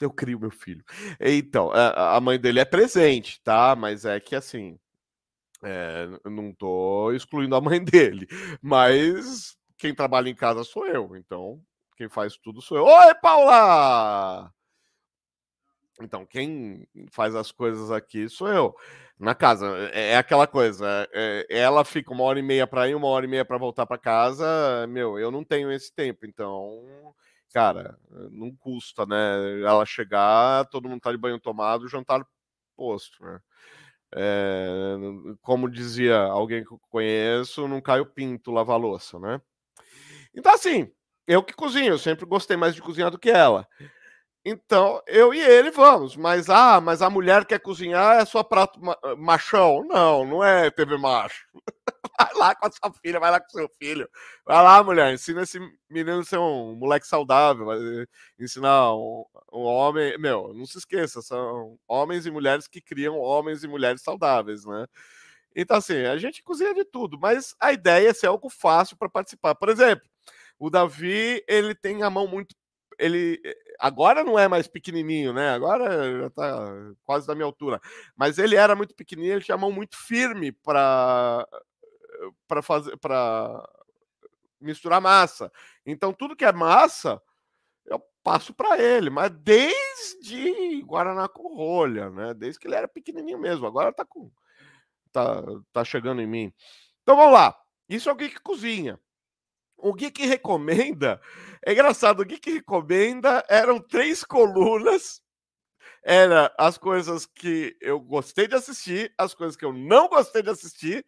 [0.00, 0.84] Eu crio meu filho.
[1.20, 3.74] Então, a, mãe dele é presente, tá?
[3.76, 4.78] Mas é que assim,
[5.62, 8.26] é, não tô excluindo a mãe dele,
[8.62, 11.60] mas quem trabalha em casa sou eu, então
[11.96, 12.84] quem faz tudo sou eu.
[12.84, 14.52] Oi, Paula!
[16.00, 18.74] Então, quem faz as coisas aqui sou eu.
[19.18, 19.66] Na casa.
[19.92, 21.08] É, é aquela coisa.
[21.12, 23.86] É, ela fica uma hora e meia para ir, uma hora e meia para voltar
[23.86, 24.86] para casa.
[24.88, 26.24] Meu, eu não tenho esse tempo.
[26.26, 27.14] Então,
[27.52, 27.98] cara,
[28.30, 29.60] não custa, né?
[29.62, 32.24] Ela chegar, todo mundo tá de banho tomado, jantar
[32.76, 33.40] posto, né?
[34.12, 34.96] É,
[35.42, 39.40] como dizia alguém que eu conheço, não cai o pinto lavar louça, né?
[40.34, 40.90] Então, assim,
[41.26, 43.68] eu que cozinho, eu sempre gostei mais de cozinhar do que ela.
[44.44, 48.80] Então, eu e ele vamos, mas ah, mas a mulher quer cozinhar é só prato
[49.18, 49.84] machão.
[49.86, 51.46] Não, não é TV macho.
[52.18, 54.08] Vai lá com a sua filha, vai lá com seu filho.
[54.44, 57.78] Vai lá, mulher, ensina esse menino a ser um moleque saudável, vai
[58.38, 60.18] ensinar um, um homem.
[60.18, 64.86] Meu, não se esqueça, são homens e mulheres que criam homens e mulheres saudáveis, né?
[65.56, 69.08] Então, assim, a gente cozinha de tudo, mas a ideia é ser algo fácil para
[69.08, 69.54] participar.
[69.54, 70.06] Por exemplo,
[70.58, 72.54] o Davi, ele tem a mão muito
[73.00, 73.40] ele
[73.80, 75.50] agora não é mais pequenininho, né?
[75.50, 76.72] Agora já tá
[77.04, 77.80] quase da minha altura.
[78.16, 81.46] Mas ele era muito pequenininho, ele tinha mão muito firme para
[82.46, 83.68] para fazer para
[84.60, 85.50] misturar massa.
[85.86, 87.20] Então tudo que é massa
[87.86, 92.34] eu passo para ele, mas desde Guaraná com rolha, né?
[92.34, 93.66] Desde que ele era pequenininho mesmo.
[93.66, 94.30] Agora tá com
[95.12, 96.52] tá tá chegando em mim.
[97.02, 97.56] Então vamos lá.
[97.88, 99.00] Isso é alguém que cozinha.
[99.82, 101.20] O Geek Recomenda,
[101.64, 105.22] é engraçado, o Geek Recomenda eram três colunas,
[106.02, 110.50] era as coisas que eu gostei de assistir, as coisas que eu não gostei de
[110.50, 111.04] assistir,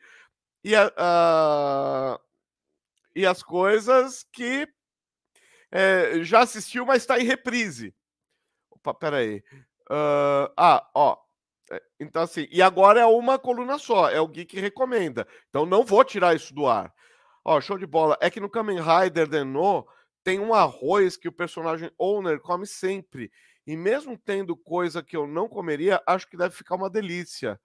[0.64, 2.20] e, a, a
[3.14, 4.68] e as coisas que
[5.70, 7.94] é, já assistiu, mas está em reprise.
[8.70, 9.42] Opa, peraí.
[9.90, 11.16] Uh, ah, ó.
[11.70, 15.26] É, então, assim, e agora é uma coluna só, é o Geek Recomenda.
[15.48, 16.92] Então, não vou tirar isso do ar.
[17.44, 18.16] Ó, show de bola.
[18.20, 19.86] É que no Kamen Rider Denno
[20.22, 23.30] tem um arroz que o personagem Owner come sempre.
[23.66, 27.60] E mesmo tendo coisa que eu não comeria, acho que deve ficar uma delícia.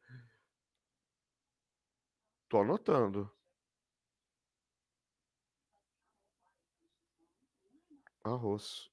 [2.50, 3.32] Tô anotando.
[8.24, 8.90] Arroz.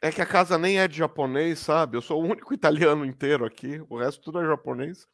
[0.00, 1.96] É que a casa nem é de japonês, sabe?
[1.96, 5.08] Eu sou o único italiano inteiro aqui, o resto tudo é japonês.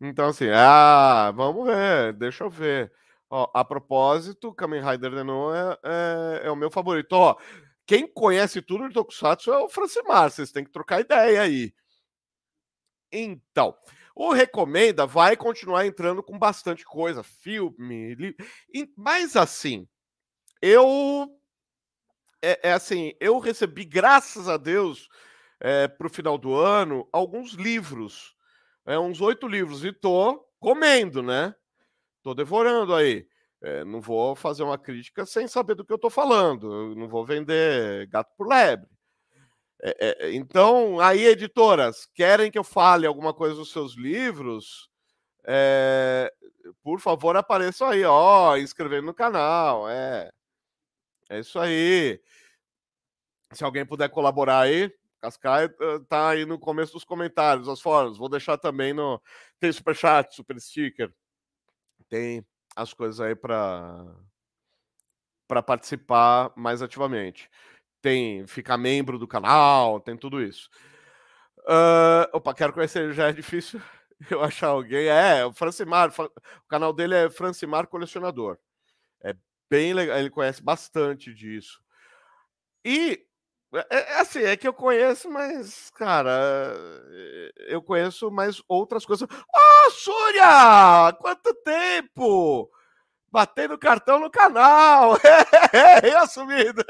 [0.00, 2.92] Então, assim, ah, vamos ver, deixa eu ver.
[3.36, 7.14] Ó, a propósito, Kamen Rider Denon é, é, é, o meu favorito.
[7.14, 7.36] Ó,
[7.84, 11.74] quem conhece tudo de Tokusatsu é o Francimar, vocês têm que trocar ideia aí.
[13.10, 13.76] Então,
[14.14, 18.36] o Recomenda vai continuar entrando com bastante coisa, filme, li...
[18.96, 19.88] mas assim,
[20.62, 21.28] eu
[22.40, 25.08] é, é, assim, eu recebi, graças a Deus,
[25.58, 28.36] é, para o final do ano, alguns livros,
[28.86, 31.52] é, uns oito livros, e tô comendo, né?
[32.24, 33.28] Tô devorando aí.
[33.62, 36.72] É, não vou fazer uma crítica sem saber do que eu estou falando.
[36.72, 38.88] Eu não vou vender gato por lebre.
[39.82, 44.90] É, é, então, aí, editoras, querem que eu fale alguma coisa dos seus livros?
[46.82, 49.86] por favor, apareçam aí, ó, inscrevendo no canal.
[49.90, 50.30] É,
[51.28, 52.18] é isso aí.
[53.52, 55.68] Se alguém puder colaborar aí, Cascaia
[56.08, 58.16] tá aí no começo dos comentários, as fóruns.
[58.16, 59.20] Vou deixar também no.
[59.60, 61.12] Tem super chat, super sticker
[62.08, 62.44] tem
[62.76, 64.04] as coisas aí para
[65.46, 67.50] para participar mais ativamente.
[68.00, 70.68] Tem ficar membro do canal, tem tudo isso.
[71.60, 73.80] Uh, opa, quero conhecer, já é difícil
[74.30, 75.06] eu achar alguém.
[75.08, 78.58] É, o Francimar, o canal dele é Francimar Colecionador.
[79.22, 79.34] É
[79.70, 81.82] bem legal, ele conhece bastante disso.
[82.84, 83.23] E
[83.74, 86.74] é, é, é, assim, é que eu conheço, mas, cara,
[87.68, 89.28] eu conheço mais outras coisas.
[89.28, 91.12] Ô, oh, Súria!
[91.20, 92.70] Quanto tempo!
[93.30, 95.16] Batendo cartão no canal!
[96.02, 96.84] É, assumido!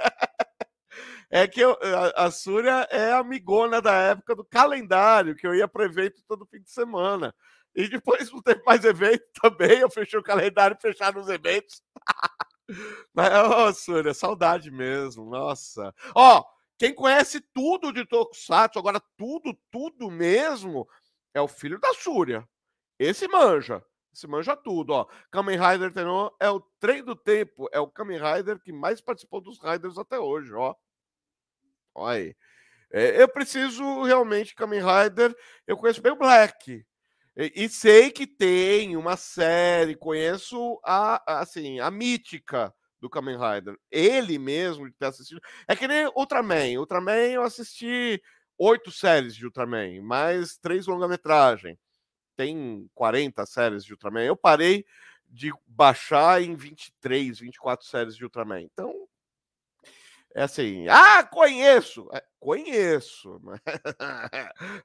[1.30, 1.76] É que eu,
[2.16, 6.46] a, a Súria é amigona da época do calendário, que eu ia para evento todo
[6.46, 7.34] fim de semana.
[7.74, 11.82] E depois não teve mais evento também, eu fechei o calendário, fecharam os eventos.
[13.12, 15.92] Mas, oh, Surya, saudade mesmo, nossa.
[16.14, 16.53] Ó, oh,
[16.84, 20.86] quem conhece tudo de Tokusatsu, agora tudo, tudo mesmo,
[21.32, 22.46] é o filho da Surya.
[22.98, 23.82] Esse manja.
[24.12, 25.06] Esse manja tudo, ó.
[25.30, 29.40] Kamen Rider Tenno é o trem do tempo, é o Kamen Rider que mais participou
[29.40, 30.74] dos Riders até hoje, ó.
[31.94, 32.36] Olha aí.
[32.92, 35.34] É, eu preciso realmente Kamen Rider.
[35.66, 36.84] Eu conheço bem o Black.
[37.34, 43.78] E, e, sei que tem uma série, conheço a, assim, a mítica do Kamen Rider.
[43.90, 45.40] Ele mesmo de ter assistido.
[45.68, 46.78] É que nem Ultraman.
[46.78, 48.20] Ultraman eu assisti
[48.56, 51.78] oito séries de Ultraman, mais três longa-metragem.
[52.34, 54.22] Tem 40 séries de Ultraman.
[54.22, 54.86] Eu parei
[55.28, 58.62] de baixar em 23, 24 séries de Ultraman.
[58.62, 59.06] Então,
[60.34, 63.40] é assim, ah, conheço, é, conheço,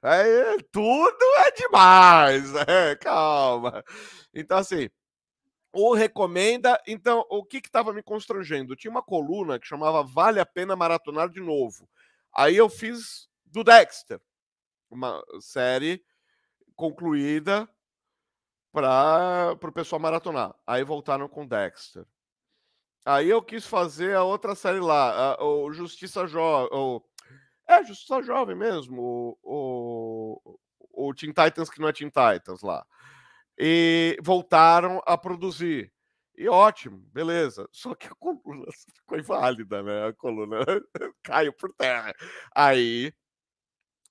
[0.02, 3.82] é, tudo é demais, é, calma.
[4.32, 4.88] Então, assim,
[5.72, 6.80] o recomenda.
[6.86, 8.76] Então, o que estava me constrangendo?
[8.76, 11.88] Tinha uma coluna que chamava Vale a Pena Maratonar de Novo.
[12.34, 14.20] Aí eu fiz do Dexter,
[14.90, 16.04] uma série
[16.76, 17.68] concluída
[18.72, 20.54] para o pessoal maratonar.
[20.66, 22.06] Aí voltaram com Dexter.
[23.04, 27.02] Aí eu quis fazer a outra série lá, a, o Justiça Jovem.
[27.66, 29.38] É, Justiça Jovem mesmo.
[29.42, 30.38] O,
[30.92, 32.86] o, o Teen Titans que não é Teen Titans lá.
[33.62, 35.92] E voltaram a produzir.
[36.36, 37.68] E ótimo, beleza.
[37.70, 38.64] Só que a coluna
[38.96, 40.06] ficou inválida, né?
[40.08, 40.58] A coluna
[41.22, 42.14] caiu por terra.
[42.56, 43.12] Aí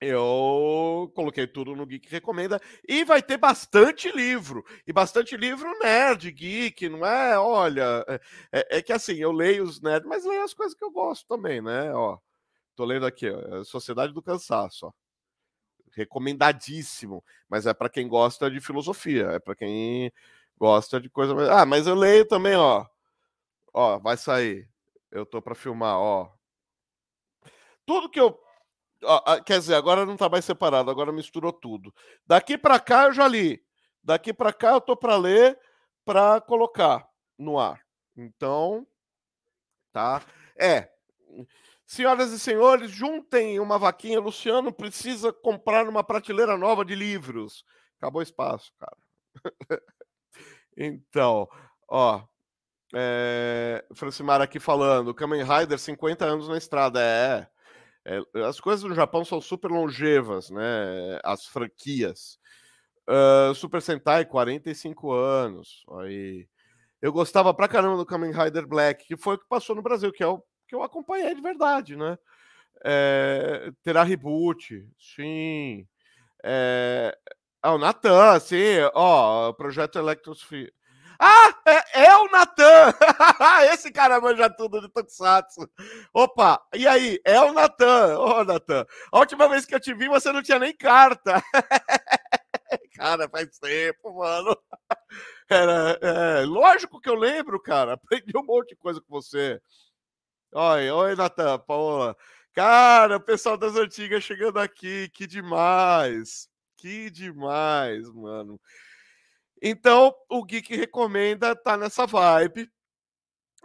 [0.00, 4.64] eu coloquei tudo no Geek Recomenda e vai ter bastante livro.
[4.86, 7.38] E bastante livro nerd, geek, não é?
[7.38, 8.20] Olha, é,
[8.52, 11.26] é, é que assim, eu leio os nerds, mas leio as coisas que eu gosto
[11.26, 11.92] também, né?
[11.92, 12.18] Ó,
[12.76, 14.92] tô lendo aqui, ó, Sociedade do Cansaço, ó.
[15.92, 20.12] Recomendadíssimo, mas é para quem gosta de filosofia, é para quem
[20.56, 21.48] gosta de coisa mais.
[21.48, 22.86] Ah, mas eu leio também, ó.
[23.72, 24.68] Ó, vai sair.
[25.10, 26.30] Eu tô para filmar, ó.
[27.84, 28.38] Tudo que eu
[29.46, 31.92] quer dizer, agora não está mais separado, agora misturou tudo.
[32.26, 33.62] Daqui para cá eu já li.
[34.02, 35.58] Daqui para cá eu tô para ler
[36.04, 37.80] para colocar no ar.
[38.16, 38.86] Então,
[39.92, 40.22] tá?
[40.56, 40.90] É.
[41.90, 44.20] Senhoras e senhores, juntem uma vaquinha.
[44.20, 47.64] Luciano precisa comprar uma prateleira nova de livros.
[47.98, 48.96] Acabou o espaço, cara.
[50.78, 51.48] então,
[51.88, 52.22] ó.
[52.94, 57.00] É, Francimar aqui falando, Kamen Rider 50 anos na estrada.
[57.02, 57.48] É.
[58.04, 61.18] É, as coisas no Japão são super longevas, né?
[61.24, 62.38] As franquias.
[63.08, 65.84] Uh, super Sentai, 45 anos.
[65.98, 66.46] Aí.
[67.02, 70.12] Eu gostava pra caramba do Kamen Rider Black, que foi o que passou no Brasil,
[70.12, 72.16] que é o que eu acompanhei de verdade, né?
[72.84, 75.84] É, terá reboot, sim.
[76.44, 77.12] É,
[77.64, 80.72] o Natan, sim, ó, projeto Electrosphere.
[81.18, 82.94] Ah, é, é o Natan!
[83.74, 85.68] Esse cara manja tudo de Tokusatsu.
[86.14, 87.20] Opa, e aí?
[87.24, 88.18] É o Natan.
[88.18, 91.42] Ô, oh, Natan, a última vez que eu te vi, você não tinha nem carta.
[92.96, 94.56] cara, faz tempo, mano.
[95.50, 97.94] Era, é, lógico que eu lembro, cara.
[98.00, 99.60] Aprendi um monte de coisa com você.
[100.52, 102.16] Oi, oi, Natan, Paola.
[102.52, 106.48] Cara, o pessoal das antigas chegando aqui, que demais.
[106.76, 108.60] Que demais, mano.
[109.62, 112.68] Então, o Geek recomenda tá nessa vibe.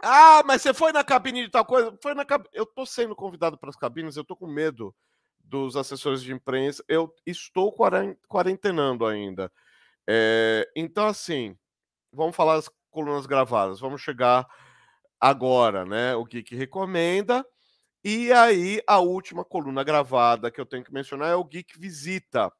[0.00, 1.96] Ah, mas você foi na cabine de tal coisa?
[2.00, 2.50] Foi na cabine.
[2.52, 4.94] Eu tô sendo convidado para as cabines, eu tô com medo
[5.40, 6.84] dos assessores de imprensa.
[6.86, 7.74] Eu estou
[8.28, 9.50] quarentenando ainda.
[10.06, 11.58] É, então, assim,
[12.12, 13.80] vamos falar as colunas gravadas.
[13.80, 14.46] Vamos chegar
[15.20, 16.14] agora, né?
[16.14, 17.46] O Geek recomenda.
[18.04, 22.52] E aí, a última coluna gravada que eu tenho que mencionar é o Geek Visita.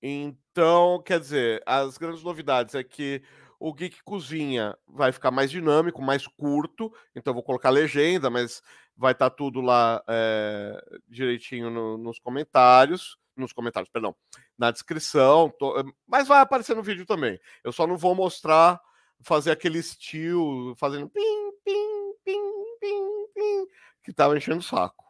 [0.00, 3.22] Então, quer dizer, as grandes novidades é que
[3.58, 8.62] o Geek Cozinha vai ficar mais dinâmico, mais curto, então vou colocar legenda, mas
[8.96, 14.14] vai estar tá tudo lá é, direitinho no, nos comentários, nos comentários, perdão,
[14.58, 15.74] na descrição, tô,
[16.06, 17.38] mas vai aparecer no vídeo também.
[17.64, 18.80] Eu só não vou mostrar,
[19.22, 22.40] fazer aquele estilo, fazendo pim, pim, pim,
[22.80, 23.66] pim, pim,
[24.04, 25.04] que tava enchendo o saco.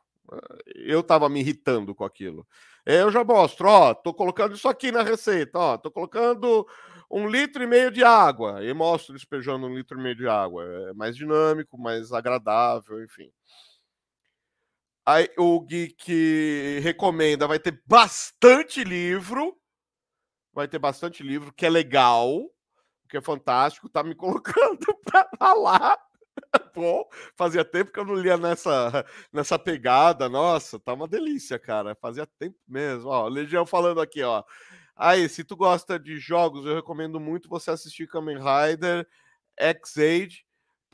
[0.74, 2.46] Eu tava me irritando com aquilo.
[2.84, 6.66] Eu já mostro, ó, tô colocando isso aqui na receita, ó, tô colocando
[7.10, 10.64] um litro e meio de água e mostro despejando um litro e meio de água.
[10.90, 13.30] É mais dinâmico, mais agradável, enfim.
[15.04, 19.56] Aí o Geek recomenda, vai ter bastante livro,
[20.52, 22.50] vai ter bastante livro, que é legal,
[23.06, 25.98] que é fantástico, tá me colocando para falar
[26.74, 27.08] bom.
[27.34, 30.28] Fazia tempo que eu não lia nessa, nessa pegada.
[30.28, 31.94] Nossa, tá uma delícia, cara.
[31.94, 33.08] Fazia tempo mesmo.
[33.08, 34.44] Ó, Legião falando aqui, ó.
[34.94, 39.06] Aí, se tu gosta de jogos, eu recomendo muito você assistir Kamen Rider
[39.58, 40.46] X-Age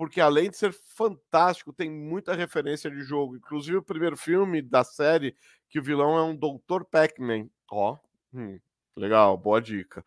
[0.03, 3.37] porque além de ser fantástico, tem muita referência de jogo.
[3.37, 5.37] Inclusive o primeiro filme da série,
[5.69, 6.83] que o vilão é um Dr.
[6.91, 7.49] Pac-Man.
[7.71, 7.97] Ó,
[8.33, 8.59] hum,
[8.97, 10.05] legal, boa dica.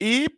[0.00, 0.28] E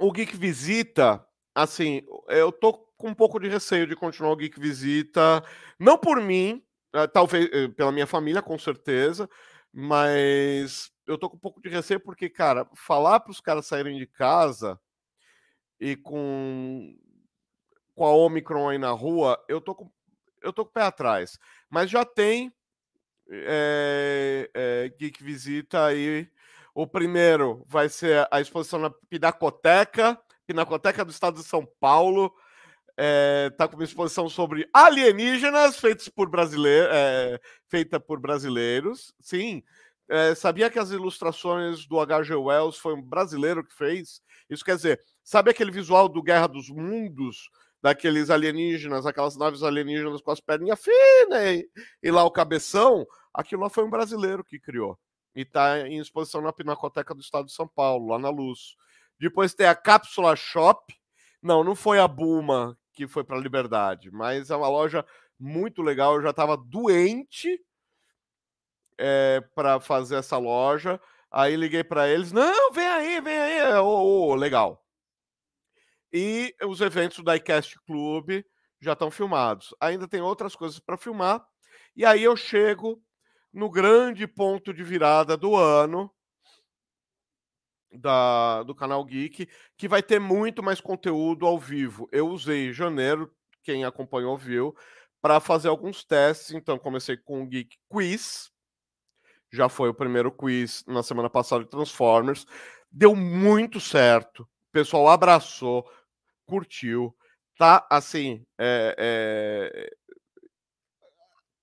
[0.00, 4.58] o Geek Visita, assim, eu tô com um pouco de receio de continuar o Geek
[4.58, 5.42] Visita,
[5.78, 6.62] não por mim,
[6.94, 9.28] eh, talvez eh, pela minha família, com certeza,
[9.72, 13.98] mas eu tô com um pouco de receio porque, cara, falar para os caras saírem
[13.98, 14.78] de casa
[15.80, 16.94] e com
[17.94, 19.90] com a Omicron aí na rua, eu tô com
[20.42, 21.38] eu tô com o pé atrás.
[21.70, 22.52] Mas já tem
[23.30, 26.28] é, é, Geek Visita aí.
[26.76, 32.30] O primeiro vai ser a exposição na Pinacoteca, Pinacoteca do Estado de São Paulo.
[32.98, 39.14] É, tá com uma exposição sobre alienígenas feitos por brasileiros, é, feita por brasileiros.
[39.18, 39.62] Sim,
[40.06, 42.34] é, sabia que as ilustrações do H.G.
[42.34, 44.20] Wells foi um brasileiro que fez?
[44.50, 47.48] Isso quer dizer, sabe aquele visual do Guerra dos Mundos,
[47.80, 51.70] daqueles alienígenas, aquelas naves alienígenas com as perninhas finas e,
[52.02, 53.06] e lá o cabeção?
[53.32, 54.98] Aquilo lá foi um brasileiro que criou.
[55.36, 58.74] E está em exposição na Pinacoteca do Estado de São Paulo, lá na Luz.
[59.20, 60.92] Depois tem a Cápsula Shop.
[61.42, 65.04] Não, não foi a Buma que foi para a Liberdade, mas é uma loja
[65.38, 66.14] muito legal.
[66.14, 67.60] Eu já estava doente
[68.98, 70.98] é, para fazer essa loja.
[71.30, 73.78] Aí liguei para eles: não, vem aí, vem aí.
[73.78, 74.82] Oh, oh, legal.
[76.10, 78.42] E os eventos do iCast Club
[78.80, 79.74] já estão filmados.
[79.78, 81.46] Ainda tem outras coisas para filmar.
[81.94, 83.02] E aí eu chego
[83.56, 86.14] no grande ponto de virada do ano
[87.90, 92.06] da, do canal Geek, que vai ter muito mais conteúdo ao vivo.
[92.12, 94.76] Eu usei janeiro, quem acompanhou viu,
[95.22, 96.50] para fazer alguns testes.
[96.50, 98.52] Então, comecei com o Geek Quiz.
[99.50, 102.44] Já foi o primeiro quiz na semana passada de Transformers.
[102.92, 104.42] Deu muito certo.
[104.42, 105.90] O pessoal abraçou,
[106.44, 107.16] curtiu.
[107.56, 108.44] Tá assim.
[108.58, 109.96] É, é...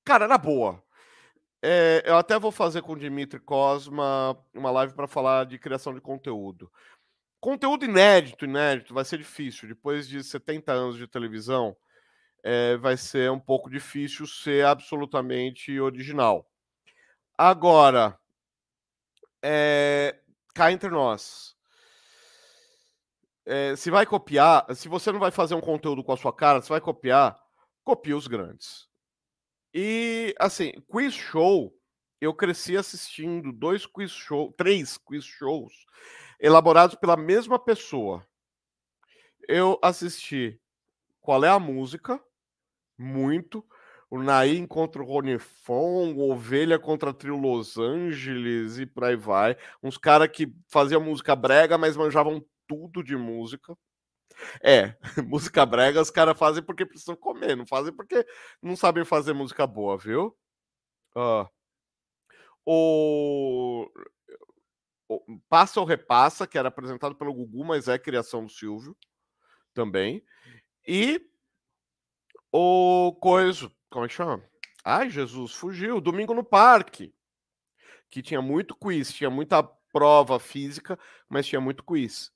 [0.04, 0.83] Cara, na boa.
[1.66, 5.94] É, eu até vou fazer com o Dimitri Cosma uma live para falar de criação
[5.94, 6.70] de conteúdo.
[7.40, 9.70] Conteúdo inédito, inédito, vai ser difícil.
[9.70, 11.74] Depois de 70 anos de televisão,
[12.44, 16.46] é, vai ser um pouco difícil ser absolutamente original.
[17.38, 18.20] Agora,
[19.42, 20.20] é,
[20.54, 21.56] cá entre nós.
[23.46, 26.62] É, se vai copiar, se você não vai fazer um conteúdo com a sua cara,
[26.62, 27.42] se vai copiar,
[27.86, 28.92] copie os grandes.
[29.74, 31.74] E, assim, quiz show,
[32.22, 35.74] eu cresci assistindo dois quiz shows, três quiz shows,
[36.40, 38.26] elaborados pela mesma pessoa.
[39.48, 40.60] Eu assisti
[41.20, 42.22] Qual é a Música?
[42.98, 43.66] Muito.
[44.10, 49.16] O Naim contra o Rony Fong, Ovelha contra a Trio Los Angeles e por aí
[49.16, 49.58] vai.
[49.82, 53.76] Uns caras que faziam música brega, mas manjavam tudo de música.
[54.62, 54.96] É,
[55.28, 58.26] música brega os caras fazem porque precisam comer, não fazem porque
[58.62, 60.36] não sabem fazer música boa, viu?
[61.16, 61.48] Uh,
[62.66, 63.90] o...
[65.08, 68.98] o Passa ou Repassa, que era apresentado pelo Gugu, mas é criação do Silvio
[69.74, 70.24] também.
[70.88, 71.22] E
[72.52, 74.44] o Coiso, como é que chama?
[74.84, 76.02] Ai, Jesus, fugiu.
[76.02, 77.14] Domingo no Parque,
[78.10, 82.33] que tinha muito quiz, tinha muita prova física, mas tinha muito quiz.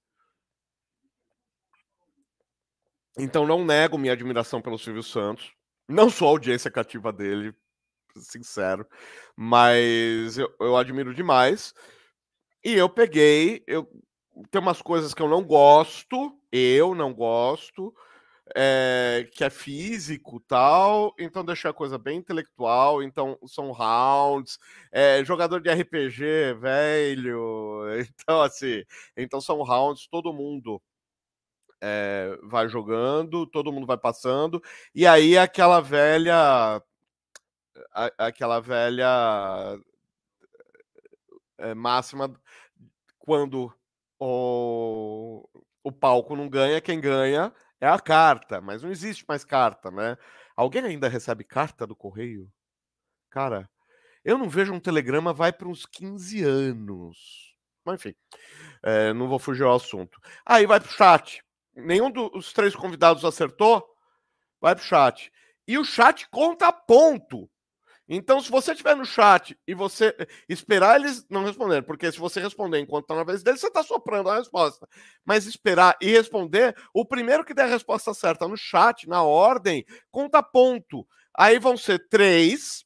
[3.17, 5.51] Então não nego minha admiração pelo Silvio Santos.
[5.87, 7.53] Não sou a audiência cativa dele,
[8.15, 8.85] sincero,
[9.35, 11.73] mas eu, eu admiro demais.
[12.63, 13.87] E eu peguei, eu
[14.51, 17.93] tem umas coisas que eu não gosto, eu não gosto,
[18.55, 24.59] é, que é físico tal, então deixei a coisa bem intelectual, então são rounds,
[24.91, 27.81] é, jogador de RPG, velho,
[28.13, 28.83] então assim,
[29.15, 30.81] então são rounds, todo mundo
[31.81, 34.61] é, vai jogando, todo mundo vai passando,
[34.93, 36.81] e aí aquela velha.
[37.93, 39.79] A, aquela velha
[41.59, 42.33] é, máxima
[43.19, 43.71] quando
[44.19, 45.47] o,
[45.83, 50.17] o palco não ganha, quem ganha é a carta, mas não existe mais carta, né?
[50.55, 52.51] Alguém ainda recebe carta do correio?
[53.29, 53.69] Cara,
[54.23, 57.55] eu não vejo um telegrama vai para uns 15 anos.
[57.85, 58.15] Mas enfim,
[58.83, 60.19] é, não vou fugir ao assunto.
[60.45, 61.43] Aí vai para o chat
[61.77, 63.85] nenhum dos três convidados acertou,
[64.59, 65.31] vai pro chat.
[65.67, 67.49] E o chat conta ponto.
[68.09, 70.15] Então, se você estiver no chat e você
[70.47, 73.83] esperar eles não responderem, porque se você responder enquanto está na vez deles, você está
[73.83, 74.87] soprando a resposta.
[75.25, 79.85] Mas esperar e responder, o primeiro que der a resposta certa no chat, na ordem,
[80.09, 81.05] conta ponto.
[81.37, 82.85] Aí vão ser três,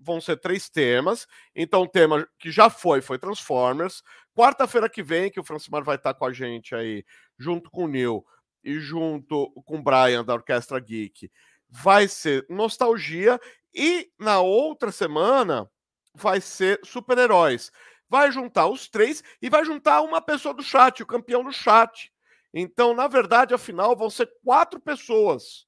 [0.00, 1.26] vão ser três temas.
[1.54, 4.02] Então, o tema que já foi foi Transformers.
[4.38, 7.04] Quarta-feira que vem, que o Francimar vai estar com a gente aí,
[7.36, 8.24] junto com o Neil,
[8.62, 11.28] e junto com o Brian da Orquestra Geek
[11.68, 13.40] vai ser Nostalgia
[13.74, 15.68] e na outra semana
[16.14, 17.72] vai ser Super-Heróis.
[18.08, 22.12] Vai juntar os três e vai juntar uma pessoa do chat, o campeão do chat.
[22.54, 25.66] Então, na verdade, afinal, vão ser quatro pessoas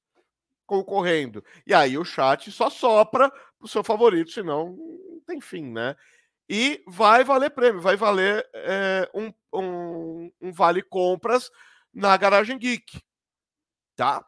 [0.65, 1.43] concorrendo.
[1.67, 5.93] E aí o chat só sopra o seu favorito, senão não tem fim, né?
[6.49, 11.49] E vai valer prêmio, vai valer é, um, um, um vale compras
[11.93, 13.01] na Garagem Geek,
[13.95, 14.25] tá?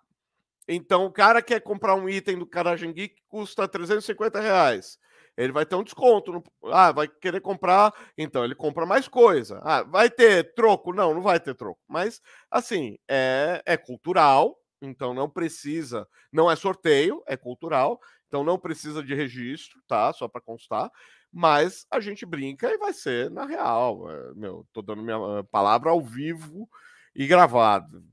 [0.68, 4.98] Então, o cara quer comprar um item do Garagem Geek custa 350 reais.
[5.36, 6.32] Ele vai ter um desconto.
[6.32, 6.44] No...
[6.72, 9.60] Ah, vai querer comprar, então ele compra mais coisa.
[9.64, 10.94] Ah, vai ter troco?
[10.94, 11.82] Não, não vai ter troco.
[11.88, 18.60] Mas, assim, é, é cultural, então não precisa, não é sorteio, é cultural, então não
[18.60, 20.14] precisa de registro, tá?
[20.14, 20.90] Só para constar.
[21.36, 24.08] Mas a gente brinca e vai ser na real.
[24.12, 26.70] É, meu, tô dando minha ah, palavra ao vivo
[27.16, 28.04] e gravado.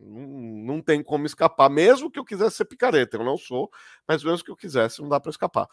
[0.00, 0.26] Não,
[0.74, 3.70] não tem como escapar, mesmo que eu quisesse ser picareta, eu não sou,
[4.06, 5.68] mas mesmo que eu quisesse, não dá para escapar.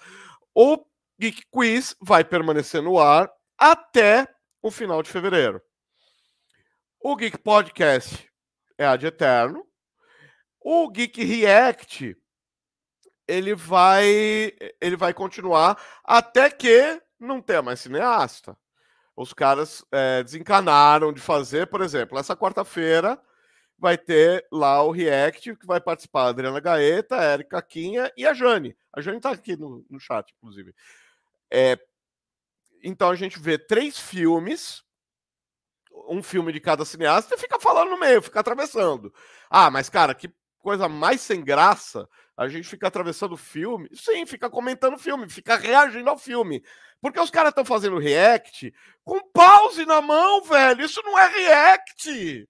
[0.53, 0.85] O
[1.19, 4.27] Geek Quiz vai permanecer no ar até
[4.61, 5.59] o final de fevereiro.
[6.99, 8.29] O Geek Podcast
[8.77, 9.65] é ad eterno.
[10.61, 12.15] O Geek React
[13.27, 14.51] ele vai
[14.81, 18.57] ele vai continuar até que não tenha mais cineasta
[19.15, 23.21] os caras é, desencanaram de fazer, por exemplo, essa quarta-feira
[23.77, 28.25] vai ter lá o React, que vai participar a Adriana Gaeta, a Erika Quinha e
[28.25, 28.75] a Jane.
[28.91, 30.73] A Jane está aqui no, no chat, inclusive.
[31.51, 31.77] É,
[32.83, 34.83] então a gente vê três filmes,
[36.07, 39.13] um filme de cada cineasta, e fica falando no meio, fica atravessando.
[39.49, 43.89] Ah, mas cara, que coisa mais sem graça a gente fica atravessando filme.
[43.93, 46.63] Sim, fica comentando o filme, fica reagindo ao filme.
[46.99, 48.73] Porque os caras estão fazendo react
[49.03, 50.83] com pause na mão, velho.
[50.83, 52.49] Isso não é react.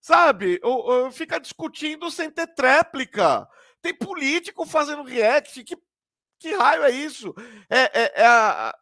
[0.00, 0.58] Sabe?
[0.62, 3.46] Ou, fica discutindo sem ter tréplica.
[3.80, 5.62] Tem político fazendo react.
[5.64, 5.76] Que,
[6.38, 7.34] que raio é isso?
[7.68, 8.72] É, é, é,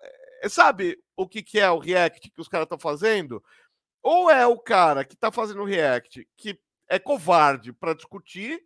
[0.43, 3.43] é sabe o que, que é o react que os caras estão fazendo?
[4.03, 8.61] Ou é o cara que está fazendo react que é covarde para discutir,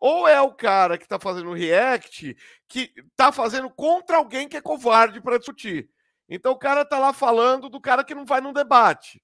[0.00, 2.34] ou é o cara que está fazendo react
[2.66, 5.90] que está fazendo contra alguém que é covarde para discutir.
[6.28, 9.22] Então o cara está lá falando do cara que não vai num debate.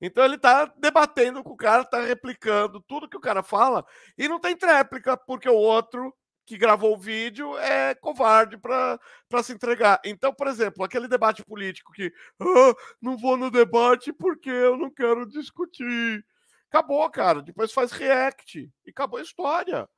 [0.00, 3.84] Então ele está debatendo com o cara, está replicando tudo que o cara fala
[4.16, 6.14] e não tem tréplica, porque o outro
[6.46, 8.98] que gravou o vídeo é covarde para
[9.42, 10.00] se entregar.
[10.04, 14.90] Então, por exemplo, aquele debate político que ah, não vou no debate porque eu não
[14.90, 16.24] quero discutir.
[16.70, 17.42] Acabou, cara.
[17.42, 19.88] Depois faz react e acabou a história.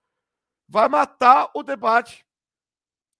[0.66, 2.24] Vai matar o debate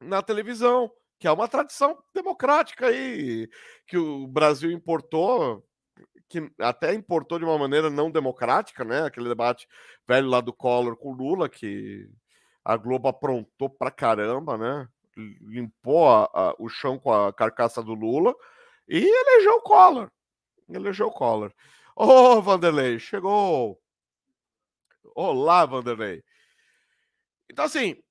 [0.00, 0.90] na televisão,
[1.20, 3.48] que é uma tradição democrática aí
[3.86, 5.62] que o Brasil importou,
[6.30, 9.04] que até importou de uma maneira não democrática, né?
[9.04, 9.68] Aquele debate
[10.08, 12.08] velho lá do Collor com Lula que
[12.64, 14.88] a Globo aprontou pra caramba, né?
[15.14, 18.34] Limpou a, a, o chão com a carcaça do Lula
[18.88, 20.10] e elegeu o Collor.
[20.70, 21.52] Elegeu o Collor.
[21.96, 22.04] Ô,
[22.36, 23.78] oh, Vanderlei, chegou!
[25.14, 26.22] Olá, Vanderlei.
[27.50, 28.02] Então, assim,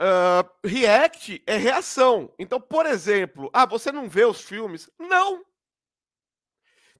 [0.00, 2.32] uh, react é reação.
[2.38, 4.90] Então, por exemplo, ah, você não vê os filmes?
[4.98, 5.42] Não!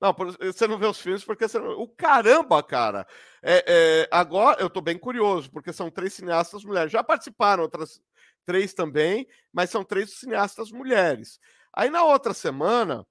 [0.01, 1.73] Não, você não vê os filmes porque você não...
[1.73, 3.07] O caramba, cara!
[3.43, 6.91] É, é, agora eu tô bem curioso, porque são três cineastas mulheres.
[6.91, 8.01] Já participaram outras
[8.47, 11.39] três também, mas são três cineastas mulheres.
[11.75, 13.07] Aí na outra semana,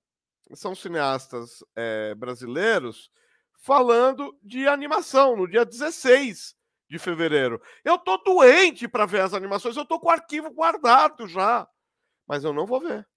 [0.54, 3.12] são cineastas é, brasileiros
[3.60, 6.56] falando de animação, no dia 16
[6.88, 7.62] de fevereiro.
[7.84, 11.68] Eu tô doente para ver as animações, eu tô com o arquivo guardado já.
[12.28, 13.08] Mas eu não vou ver.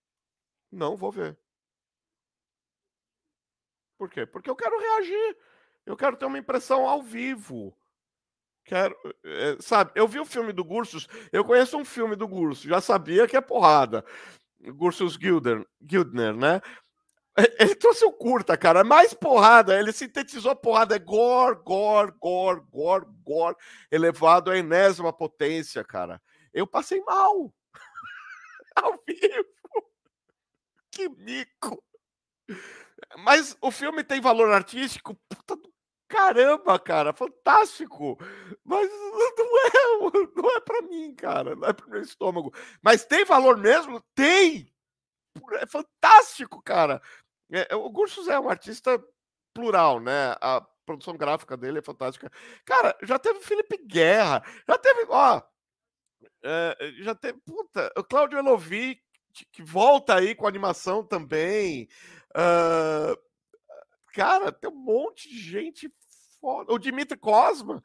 [0.71, 1.39] Não vou ver.
[3.97, 4.27] Por quê?
[4.27, 5.37] Porque eu quero reagir.
[5.87, 7.77] Eu quero ter uma impressão ao vivo.
[8.65, 9.91] Quero, é, sabe?
[9.95, 13.37] Eu vi o filme do Gursus, eu conheço um filme do Gursus, já sabia que
[13.37, 14.05] é porrada.
[14.61, 16.61] Gursus Gildner, Gildner né?
[17.37, 18.85] Ele trouxe o curta, cara.
[18.85, 19.79] Mais porrada.
[19.79, 20.97] Ele sintetizou a porrada.
[20.97, 23.57] É gore, gore, gore, gore, gore.
[23.91, 26.21] Elevado à enésima potência, cara.
[26.53, 27.53] Eu passei mal.
[28.77, 29.47] Ao vivo.
[30.91, 31.83] Que mico.
[33.19, 35.19] Mas o filme tem valor artístico.
[35.29, 35.73] Puta do
[36.07, 37.15] caramba, cara.
[37.15, 38.19] Fantástico.
[38.63, 38.91] Mas
[39.39, 41.57] não é, não é pra mim, cara.
[41.57, 42.53] Não é pro meu estômago.
[42.83, 44.03] Mas tem valor mesmo?
[44.15, 44.71] Tem!
[45.55, 47.01] É fantástico, cara.
[47.53, 49.03] É, é, o Gursus é um artista
[49.55, 50.35] plural, né?
[50.41, 52.31] A produção gráfica dele é fantástica.
[52.65, 55.43] Cara, já teve Felipe Guerra, já teve, ó,
[56.43, 59.01] é, já teve, puta, o Claudio Elovi,
[59.53, 61.89] que volta aí com animação também.
[62.31, 63.17] Uh,
[64.13, 65.93] cara, tem um monte de gente
[66.41, 66.73] foda.
[66.73, 67.83] O Dimitri Cosma,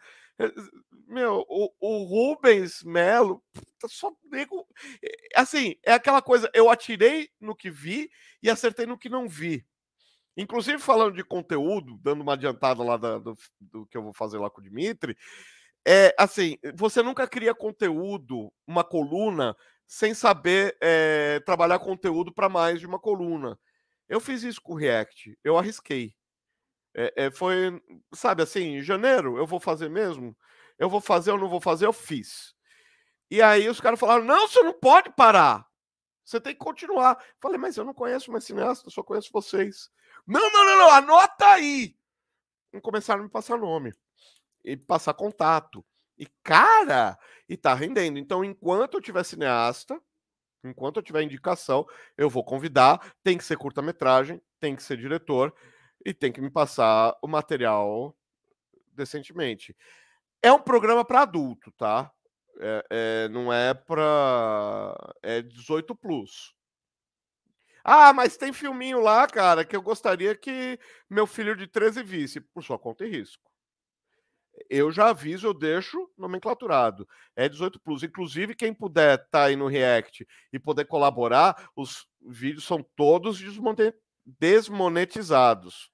[1.08, 3.44] meu, o, o Rubens Melo,
[3.80, 4.68] tá só nego.
[5.02, 8.10] Eh, assim, é aquela coisa, eu atirei no que vi
[8.44, 9.66] e acertei no que não vi.
[10.36, 14.38] Inclusive, falando de conteúdo, dando uma adiantada lá da, do, do, que eu vou fazer
[14.38, 15.18] lá com o Dimitri,
[15.86, 19.56] é assim, você nunca cria conteúdo, uma coluna,
[19.88, 23.58] sem saber é, trabalhar conteúdo para mais de uma coluna.
[24.08, 26.14] Eu fiz isso com o React, eu arrisquei.
[27.00, 27.80] É, é, foi,
[28.12, 30.36] sabe assim, em janeiro eu vou fazer mesmo?
[30.80, 31.86] Eu vou fazer ou não vou fazer?
[31.86, 32.56] Eu fiz.
[33.30, 35.68] E aí os caras falaram: não, você não pode parar.
[36.26, 37.24] Você tem que continuar.
[37.40, 39.92] Falei, mas eu não conheço mais cineasta, só conheço vocês.
[40.26, 41.96] Não, não, não, não, anota aí.
[42.74, 43.94] E começaram a me passar nome
[44.66, 45.86] e passar contato.
[46.18, 47.18] E, cara,
[47.48, 48.18] e tá rendendo.
[48.18, 50.02] Então, enquanto eu tiver cineasta,
[50.64, 51.86] enquanto eu tiver indicação,
[52.18, 53.14] eu vou convidar.
[53.24, 55.54] Tem que ser curta-metragem, tem que ser diretor
[56.08, 58.16] e tem que me passar o material
[58.94, 59.76] decentemente.
[60.42, 62.10] É um programa para adulto, tá?
[62.62, 66.56] É, é, não é para é 18 plus.
[67.84, 70.80] Ah, mas tem filminho lá, cara, que eu gostaria que
[71.10, 73.52] meu filho de 13 visse, por sua conta e risco.
[74.70, 77.06] Eu já aviso, eu deixo nomenclaturado.
[77.36, 78.02] É 18 plus.
[78.02, 83.42] Inclusive, quem puder estar tá aí no React e poder colaborar, os vídeos são todos
[84.26, 85.92] desmonetizados.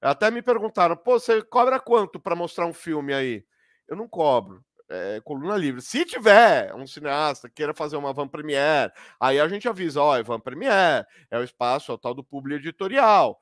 [0.00, 3.44] Até me perguntaram, pô, você cobra quanto para mostrar um filme aí?
[3.88, 4.64] Eu não cobro.
[4.88, 5.82] É, coluna livre.
[5.82, 10.16] Se tiver um cineasta que queira fazer uma van premiere, aí a gente avisa, ó,
[10.16, 13.36] é van premiere, é o espaço, é o tal do publi editorial.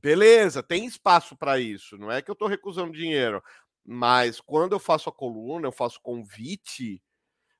[0.00, 1.98] Beleza, tem espaço para isso.
[1.98, 3.42] Não é que eu estou recusando dinheiro,
[3.84, 7.02] mas quando eu faço a coluna, eu faço convite,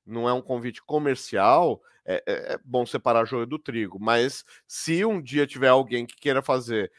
[0.06, 3.98] não é um convite comercial, é, é, é bom separar joio do trigo.
[4.00, 6.90] Mas se um dia tiver alguém que queira fazer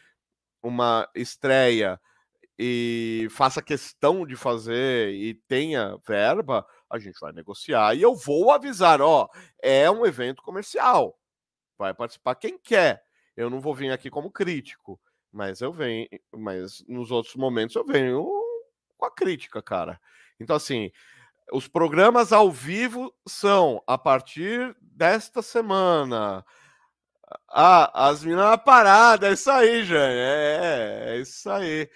[0.64, 2.00] uma estreia
[2.58, 8.52] e faça questão de fazer e tenha verba, a gente vai negociar e eu vou
[8.52, 9.28] avisar, ó,
[9.62, 11.20] é um evento comercial.
[11.78, 13.04] Vai participar quem quer.
[13.36, 15.00] Eu não vou vir aqui como crítico,
[15.32, 18.30] mas eu venho, mas nos outros momentos eu venho
[18.98, 20.00] com a crítica, cara.
[20.40, 20.92] Então assim,
[21.52, 26.46] os programas ao vivo são a partir desta semana.
[27.50, 30.16] Ah, as minas na parada, é isso aí, Jane.
[30.16, 31.90] É, é isso aí.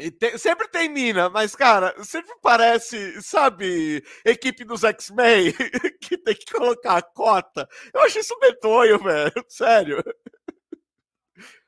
[0.00, 5.52] E sempre tem mina, mas, cara, sempre parece, sabe, equipe dos X-Men
[6.00, 7.68] que tem que colocar a cota.
[7.92, 9.32] Eu acho isso medonho, velho.
[9.48, 10.02] Sério.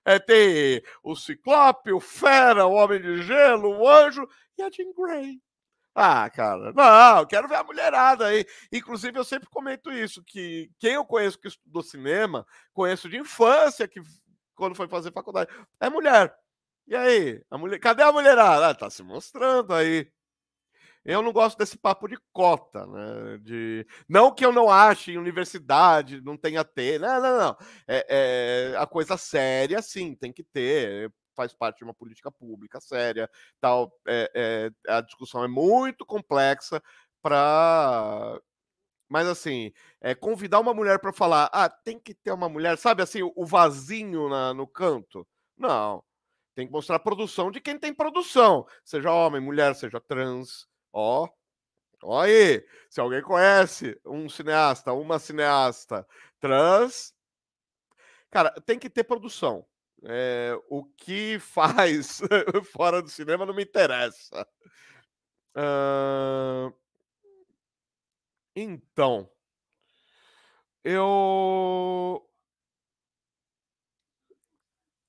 [0.04, 4.26] É, tem o Ciclope, o Fera, o Homem de Gelo, o Anjo
[4.58, 5.40] e a Jean Grey.
[5.94, 8.46] Ah, cara, não, quero ver a mulherada aí.
[8.72, 13.86] Inclusive, eu sempre comento isso: que quem eu conheço que estudou cinema, conheço de infância,
[13.86, 14.00] que
[14.54, 16.34] quando foi fazer faculdade, é mulher.
[16.86, 17.42] E aí?
[17.50, 18.70] A mulher, cadê a mulherada?
[18.70, 20.10] Ah, tá se mostrando aí.
[21.04, 23.38] Eu não gosto desse papo de cota, né?
[23.38, 23.86] De...
[24.08, 27.00] Não que eu não ache universidade, não tenha ter.
[27.00, 27.56] Não, não, não.
[27.88, 32.80] É, é, a coisa séria, sim, tem que ter faz parte de uma política pública
[32.80, 33.28] séria,
[33.60, 33.92] tal.
[34.06, 34.30] É,
[34.86, 36.82] é, a discussão é muito complexa
[37.20, 38.40] para
[39.12, 39.70] mas assim,
[40.00, 43.44] é, convidar uma mulher para falar, ah, tem que ter uma mulher, sabe assim, o
[43.44, 45.28] vazinho na, no canto?
[45.54, 46.02] Não.
[46.54, 50.66] Tem que mostrar a produção de quem tem produção, seja homem, mulher, seja trans.
[50.92, 51.28] Ó,
[52.02, 52.66] ó aí.
[52.90, 56.06] Se alguém conhece um cineasta, uma cineasta
[56.40, 57.14] trans,
[58.30, 59.66] cara, tem que ter produção.
[60.04, 62.20] É, o que faz
[62.72, 64.46] fora do cinema não me interessa.
[65.56, 66.72] Uh,
[68.56, 69.28] então,
[70.84, 72.26] eu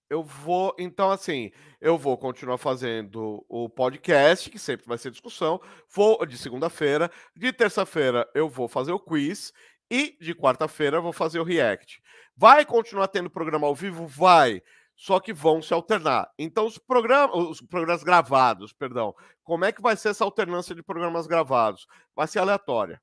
[0.09, 5.59] eu vou, então assim, eu vou continuar fazendo o podcast, que sempre vai ser discussão,
[5.89, 9.51] vou de segunda-feira, de terça-feira eu vou fazer o quiz
[9.89, 12.01] e de quarta-feira eu vou fazer o react.
[12.35, 14.05] Vai continuar tendo programa ao vivo?
[14.05, 14.61] Vai
[14.95, 16.31] só que vão se alternar.
[16.37, 19.13] Então, os programas, os programas gravados, perdão,
[19.43, 21.87] como é que vai ser essa alternância de programas gravados?
[22.15, 23.01] Vai ser aleatória.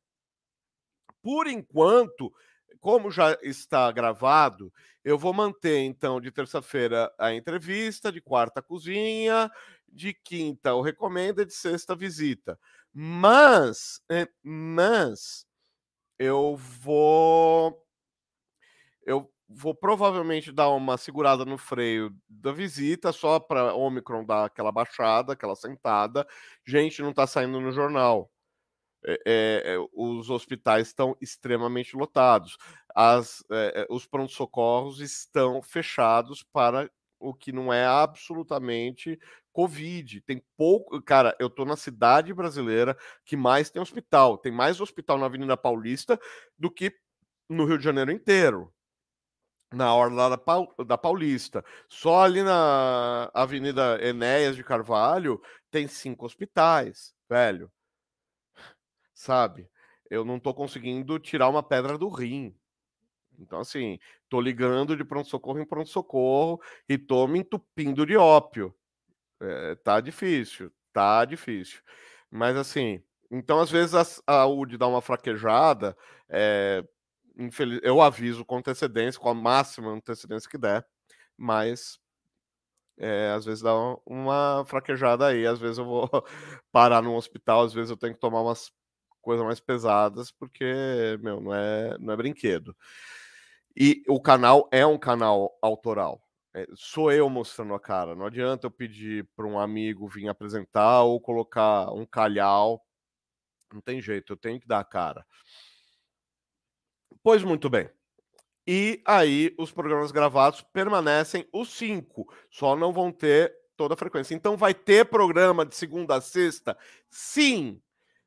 [1.23, 2.33] Por enquanto,
[2.81, 4.73] como já está gravado,
[5.05, 9.51] eu vou manter, então, de terça-feira a entrevista, de quarta a cozinha,
[9.89, 12.59] de quinta o recomenda, de sexta visita.
[12.93, 15.47] Mas, eh, mas,
[16.19, 17.87] eu vou.
[19.05, 24.71] Eu vou provavelmente dar uma segurada no freio da visita, só para Omicron dar aquela
[24.71, 26.27] baixada, aquela sentada.
[26.65, 28.31] Gente, não está saindo no jornal.
[29.05, 32.57] É, é, os hospitais estão extremamente lotados.
[32.95, 36.89] As, é, os prontos-socorros estão fechados para
[37.19, 39.19] o que não é absolutamente
[39.53, 40.21] Covid.
[40.23, 41.03] Tem pouco.
[41.03, 44.39] Cara, eu tô na cidade brasileira que mais tem hospital.
[44.39, 46.19] Tem mais hospital na Avenida Paulista
[46.59, 46.95] do que
[47.49, 48.73] no Rio de Janeiro inteiro.
[49.73, 50.37] Na hora da,
[50.85, 51.65] da Paulista.
[51.89, 55.41] Só ali na Avenida Enéas de Carvalho
[55.71, 57.71] tem cinco hospitais, velho.
[59.15, 59.69] Sabe?
[60.11, 62.55] Eu não tô conseguindo tirar uma pedra do rim.
[63.39, 63.99] Então, assim,
[64.29, 68.75] tô ligando de pronto-socorro em pronto-socorro e tô me entupindo de ópio.
[69.41, 71.81] É, tá difícil, tá difícil.
[72.31, 75.97] Mas, assim, então, às vezes, a saúde dá uma fraquejada.
[76.29, 76.85] É,
[77.39, 77.81] infeliz...
[77.83, 80.87] Eu aviso com antecedência, com a máxima antecedência que der,
[81.37, 81.99] mas
[82.99, 83.73] é, às vezes dá
[84.07, 86.09] uma fraquejada aí, às vezes eu vou
[86.71, 88.71] parar no hospital, às vezes eu tenho que tomar umas
[89.23, 92.77] coisas mais pesadas, porque, meu, não é, não é brinquedo.
[93.77, 96.23] E o canal é um canal autoral.
[96.55, 98.15] É, sou eu mostrando a cara.
[98.15, 102.85] Não adianta eu pedir para um amigo vir apresentar ou colocar um calhau.
[103.73, 105.25] Não tem jeito, eu tenho que dar a cara.
[107.23, 107.89] Pois muito bem.
[108.67, 114.35] E aí os programas gravados permanecem os cinco, só não vão ter toda a frequência.
[114.35, 116.77] Então vai ter programa de segunda a sexta?
[117.09, 117.81] Sim,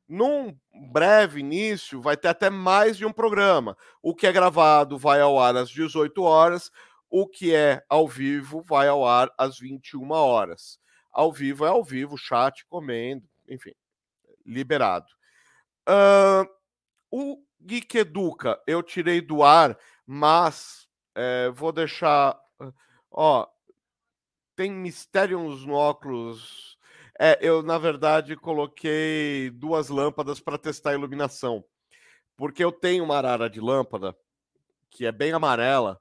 [0.08, 0.56] num
[0.92, 3.76] breve início, vai ter até mais de um programa.
[4.02, 6.70] O que é gravado vai ao ar às 18 horas,
[7.08, 10.78] o que é ao vivo vai ao ar às 21 horas.
[11.12, 13.72] Ao vivo é ao vivo, chat, comendo, enfim,
[14.44, 15.06] liberado.
[15.88, 16.44] Uh,
[17.10, 22.38] o Geek Educa eu tirei do ar, mas é, vou deixar.
[23.10, 23.46] Ó,
[24.56, 26.74] tem Mysteriums no óculos
[27.18, 31.64] é, eu, na verdade, coloquei duas lâmpadas para testar a iluminação.
[32.36, 34.16] Porque eu tenho uma arara de lâmpada
[34.90, 36.00] que é bem amarela,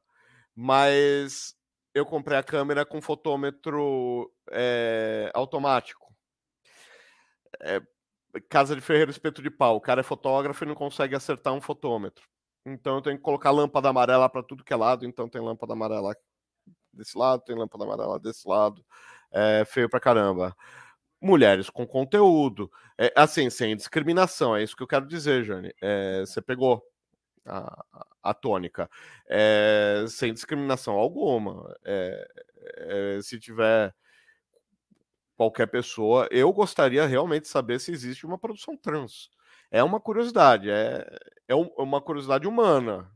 [0.56, 1.56] mas
[1.94, 6.14] eu comprei a câmera com fotômetro é, automático.
[7.60, 7.82] É,
[8.50, 9.76] casa de ferreiro espeto de pau.
[9.78, 12.26] O cara é fotógrafo e não consegue acertar um fotômetro.
[12.66, 15.06] Então eu tenho que colocar lâmpada amarela para tudo que é lado.
[15.06, 16.16] Então tem lâmpada amarela
[16.94, 18.86] desse lado, tem lâmpada amarela desse lado.
[19.32, 20.56] É feio pra caramba
[21.24, 22.72] mulheres com conteúdo.
[22.98, 25.74] É, assim, sem discriminação, é isso que eu quero dizer, Jane.
[25.82, 26.84] É, você pegou
[27.46, 27.86] a,
[28.22, 28.90] a tônica.
[29.28, 31.74] É, sem discriminação alguma.
[31.86, 32.28] É,
[33.18, 33.94] é, se tiver
[35.36, 39.30] qualquer pessoa, eu gostaria realmente de saber se existe uma produção trans.
[39.72, 41.06] É uma curiosidade, é,
[41.48, 43.12] é uma curiosidade humana.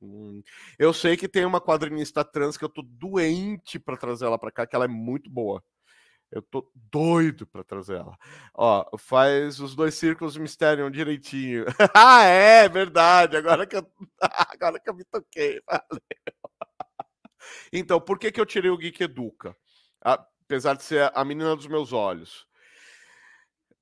[0.00, 0.42] Hum,
[0.78, 4.52] eu sei que tem uma quadrinista trans que eu tô doente para trazer ela para
[4.52, 5.62] cá, que ela é muito boa.
[6.30, 8.16] Eu tô doido para trazer ela.
[8.54, 11.64] Ó, faz os dois círculos de mistério direitinho.
[11.94, 13.36] ah, é, verdade.
[13.36, 13.86] Agora que eu,
[14.20, 15.62] agora que eu me toquei.
[15.66, 16.02] Valeu.
[17.72, 19.56] Então, por que, que eu tirei o Geek Educa?
[20.46, 22.46] Apesar de ser a menina dos meus olhos.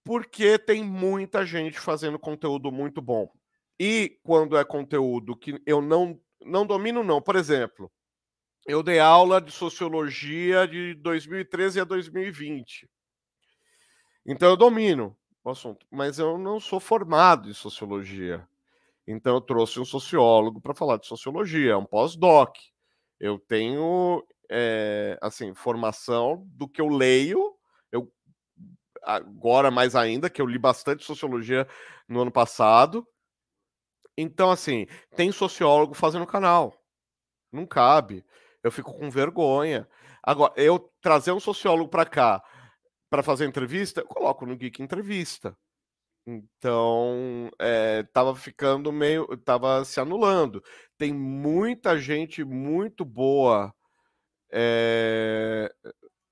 [0.02, 3.30] Porque tem muita gente fazendo conteúdo muito bom.
[3.78, 7.20] E quando é conteúdo que eu não, não domino, não.
[7.20, 7.90] Por exemplo,
[8.66, 12.88] eu dei aula de sociologia de 2013 a 2020.
[14.26, 18.46] Então eu domino o assunto, mas eu não sou formado em sociologia.
[19.06, 22.56] Então eu trouxe um sociólogo para falar de sociologia, é um pós-doc.
[23.20, 27.54] Eu tenho é, assim formação do que eu leio.
[27.92, 28.12] Eu
[29.02, 31.66] agora mais ainda que eu li bastante sociologia
[32.08, 33.06] no ano passado.
[34.16, 34.86] Então assim
[35.16, 36.74] tem sociólogo fazendo canal.
[37.52, 38.24] Não cabe
[38.64, 39.86] eu fico com vergonha.
[40.22, 42.42] Agora, eu trazer um sociólogo para cá
[43.10, 45.56] para fazer entrevista, eu coloco no Geek Entrevista.
[46.26, 49.36] Então, é, tava ficando meio.
[49.36, 50.64] tava se anulando.
[50.96, 53.72] Tem muita gente muito boa.
[54.56, 55.68] É...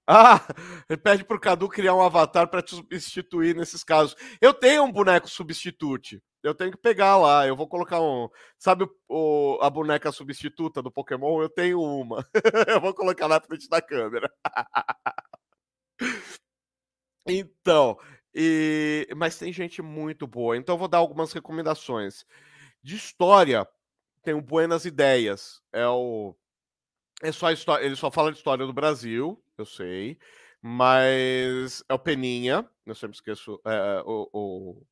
[0.07, 0.41] Ah,
[1.03, 4.15] pede pro Cadu criar um avatar para te substituir nesses casos.
[4.41, 6.23] Eu tenho um boneco substitute.
[6.43, 7.47] Eu tenho que pegar lá.
[7.47, 8.29] Eu vou colocar um.
[8.59, 11.41] Sabe o, a boneca substituta do Pokémon?
[11.43, 12.27] Eu tenho uma.
[12.69, 14.31] eu vou colocar na frente da câmera.
[17.27, 17.99] então,
[18.35, 19.09] e...
[19.17, 20.57] mas tem gente muito boa.
[20.57, 22.25] Então, eu vou dar algumas recomendações.
[22.83, 23.67] De história,
[24.23, 25.63] tem o Buenas Ideias.
[25.73, 26.37] É o.
[27.23, 27.85] É só história.
[27.85, 30.19] Ele só fala de história do Brasil, eu sei.
[30.61, 32.69] Mas é o Peninha.
[32.87, 34.87] Eu sempre esqueço é, o, o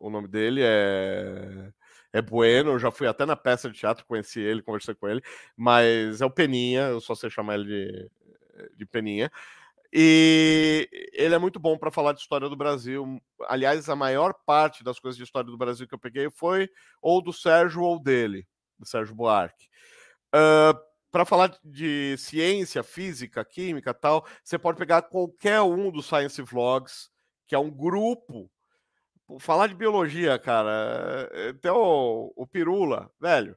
[0.00, 1.72] o nome dele é
[2.12, 5.22] é Bueno, eu já fui até na peça de teatro, conheci ele, conversei com ele,
[5.56, 8.10] mas é o Peninha, eu só sei chamar ele de,
[8.76, 9.30] de Peninha.
[9.92, 13.20] E ele é muito bom para falar de história do Brasil.
[13.48, 16.68] Aliás, a maior parte das coisas de história do Brasil que eu peguei foi
[17.00, 18.46] ou do Sérgio ou dele,
[18.78, 19.68] do Sérgio Buarque.
[20.34, 20.78] Uh,
[21.10, 27.10] para falar de ciência, física, química tal, você pode pegar qualquer um dos Science Vlogs,
[27.46, 28.50] que é um grupo.
[29.38, 33.56] Falar de biologia, cara, é, tem o, o Pirula, velho.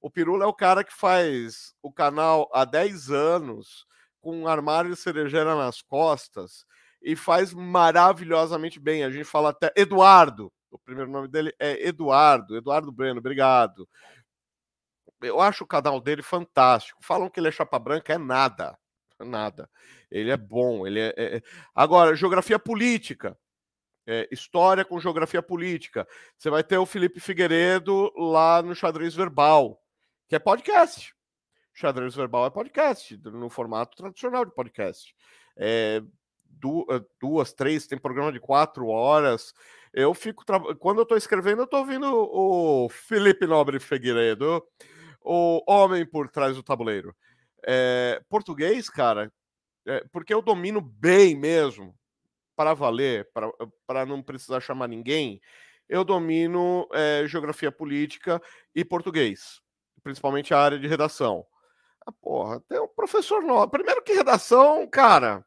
[0.00, 3.86] O Pirula é o cara que faz o canal há 10 anos,
[4.20, 6.64] com um armário de cerejeira nas costas,
[7.00, 9.04] e faz maravilhosamente bem.
[9.04, 13.88] A gente fala até Eduardo, o primeiro nome dele é Eduardo, Eduardo Breno, obrigado.
[15.22, 16.98] Eu acho o canal dele fantástico.
[17.02, 18.78] Falam que ele é chapa branca, é nada.
[19.18, 19.70] É nada.
[20.10, 20.86] Ele é bom.
[20.86, 21.36] Ele é, é...
[21.36, 21.42] é
[21.74, 23.36] agora, geografia política.
[24.04, 26.06] É, história com geografia política.
[26.36, 29.80] Você vai ter o Felipe Figueiredo lá no Xadrez Verbal,
[30.28, 31.14] que é podcast.
[31.72, 35.14] Xadrez Verbal é podcast, no formato tradicional de podcast.
[35.56, 36.02] É,
[37.20, 39.54] duas, três, tem programa de quatro horas.
[39.94, 40.44] Eu fico.
[40.44, 40.58] Tra...
[40.76, 44.62] Quando eu estou escrevendo, eu estou ouvindo o Felipe Nobre Figueiredo
[45.24, 47.14] o homem por trás do tabuleiro.
[47.64, 49.32] É, português, cara,
[49.86, 51.94] é, porque eu domino bem mesmo,
[52.54, 53.28] para valer,
[53.86, 55.40] para não precisar chamar ninguém,
[55.88, 58.40] eu domino é, geografia política
[58.74, 59.60] e português,
[60.02, 61.44] principalmente a área de redação.
[62.06, 63.68] Ah, porra, tem um professor novo.
[63.68, 65.44] Primeiro que redação, cara,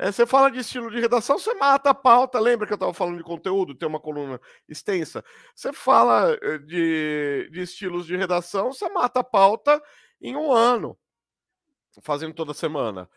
[0.00, 2.40] é, você fala de estilo de redação, você mata a pauta.
[2.40, 5.22] Lembra que eu estava falando de conteúdo, tem uma coluna extensa?
[5.54, 9.82] Você fala eh, de, de estilos de redação, você mata a pauta
[10.18, 10.98] em um ano,
[12.00, 13.10] fazendo toda semana.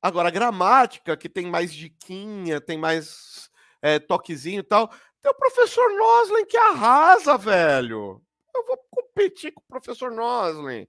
[0.00, 3.50] Agora, gramática, que tem mais diquinha, tem mais
[3.82, 4.86] é, toquezinho e tal,
[5.20, 8.22] tem o professor Noslin que arrasa, velho.
[8.54, 10.86] Eu vou competir com o professor Noslin.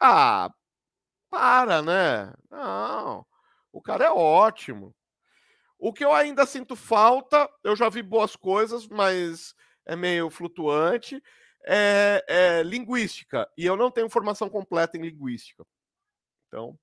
[0.00, 0.50] Ah,
[1.30, 2.32] para, né?
[2.50, 3.24] Não.
[3.72, 4.94] O cara é ótimo.
[5.78, 9.54] O que eu ainda sinto falta, eu já vi boas coisas, mas
[9.86, 11.22] é meio flutuante,
[11.64, 13.48] é, é linguística.
[13.56, 15.64] E eu não tenho formação completa em linguística.
[16.48, 16.78] Então,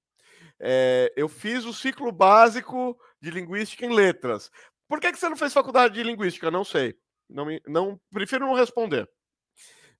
[0.59, 4.49] é, eu fiz o ciclo básico de linguística em letras.
[4.87, 6.49] Por que, que você não fez faculdade de linguística?
[6.49, 6.97] Não sei.
[7.29, 9.07] Não, não prefiro não responder.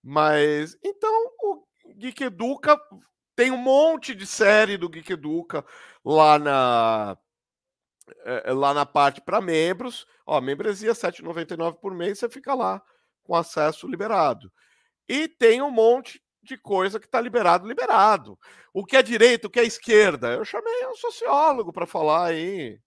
[0.01, 1.11] Mas então
[1.43, 2.79] o Geek Educa
[3.38, 5.63] tem um monte de série do Geek Educa
[6.03, 7.17] lá na
[8.25, 10.07] é, lá na parte para membros.
[10.25, 12.81] Ó, membresia R$ 7,99 por mês, você fica lá
[13.23, 14.51] com acesso liberado.
[15.07, 18.39] E tem um monte de coisa que está liberado, liberado.
[18.73, 20.33] O que é direita, o que é esquerda.
[20.33, 22.79] Eu chamei um sociólogo para falar aí.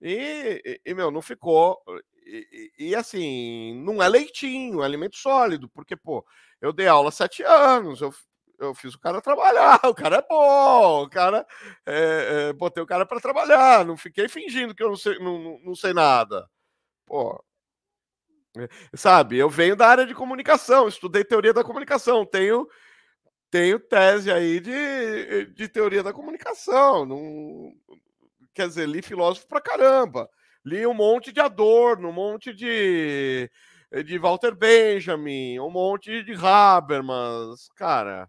[0.00, 1.80] E, e, meu, não ficou.
[2.26, 6.24] E, e, assim, não é leitinho, é alimento sólido, porque, pô,
[6.60, 8.12] eu dei aula sete anos, eu
[8.58, 11.46] eu fiz o cara trabalhar, o cara é bom, o cara
[11.86, 15.58] é, é, botei o cara para trabalhar, não fiquei fingindo que eu não sei, não,
[15.60, 16.48] não sei nada.
[17.06, 17.42] Pô,
[18.56, 22.68] é, sabe, eu venho da área de comunicação, estudei teoria da comunicação, tenho
[23.50, 27.72] tenho tese aí de, de teoria da comunicação, não,
[28.54, 30.28] quer dizer, li filósofo pra caramba,
[30.64, 33.50] li um monte de Adorno, um monte de
[34.04, 38.28] de Walter Benjamin, um monte de Habermas, cara,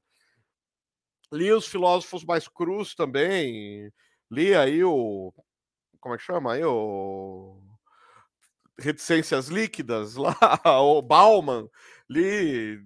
[1.31, 3.91] Li os filósofos mais crus também.
[4.31, 5.33] Li aí o.
[5.99, 6.63] Como é que chama aí?
[6.63, 7.61] O.
[8.77, 10.35] Reticências líquidas lá,
[10.81, 11.67] o Bauman.
[12.09, 12.79] Li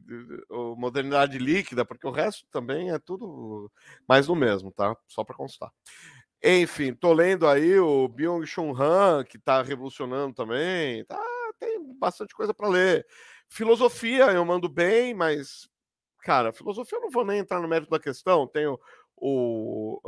[0.50, 3.72] o Modernidade Líquida, porque o resto também é tudo
[4.08, 4.96] mais do mesmo, tá?
[5.08, 5.72] Só para constar.
[6.44, 11.04] Enfim, tô lendo aí o Byung-Chun Han, que tá revolucionando também.
[11.06, 11.20] Tá,
[11.60, 13.06] tem bastante coisa para ler.
[13.50, 15.68] Filosofia eu mando bem, mas
[16.22, 18.47] cara, filosofia eu não vou nem entrar no mérito da questão.
[18.47, 18.80] Tem o,
[19.15, 20.01] o,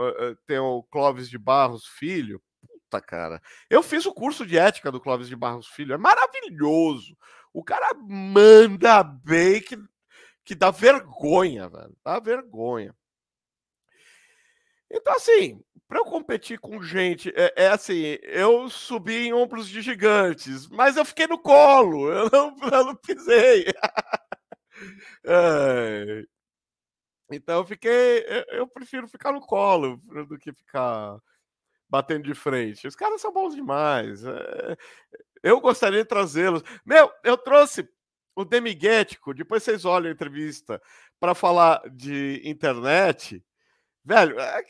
[0.46, 2.42] tem o Clóvis de Barros Filho.
[2.62, 3.42] Puta, cara.
[3.70, 5.94] Eu fiz o curso de ética do Clóvis de Barros Filho.
[5.94, 7.18] É maravilhoso.
[7.54, 9.78] O cara manda bem que,
[10.44, 11.96] que dá vergonha, velho.
[12.04, 12.96] Dá vergonha.
[14.90, 19.82] Então, assim, para eu competir com gente, é, é, assim, eu subi em ombros de
[19.82, 23.66] gigantes, mas eu fiquei no colo, eu não, eu não pisei.
[25.26, 26.24] É.
[27.32, 28.26] Então eu fiquei.
[28.50, 31.18] Eu prefiro ficar no colo do que ficar
[31.90, 32.88] batendo de frente.
[32.88, 34.24] Os caras são bons demais.
[34.26, 34.78] É,
[35.44, 36.64] eu gostaria de trazê-los.
[36.86, 37.88] Meu, eu trouxe
[38.36, 40.82] o Demiguético, depois vocês olham a entrevista,
[41.20, 43.44] para falar de internet.
[44.04, 44.64] Velho, é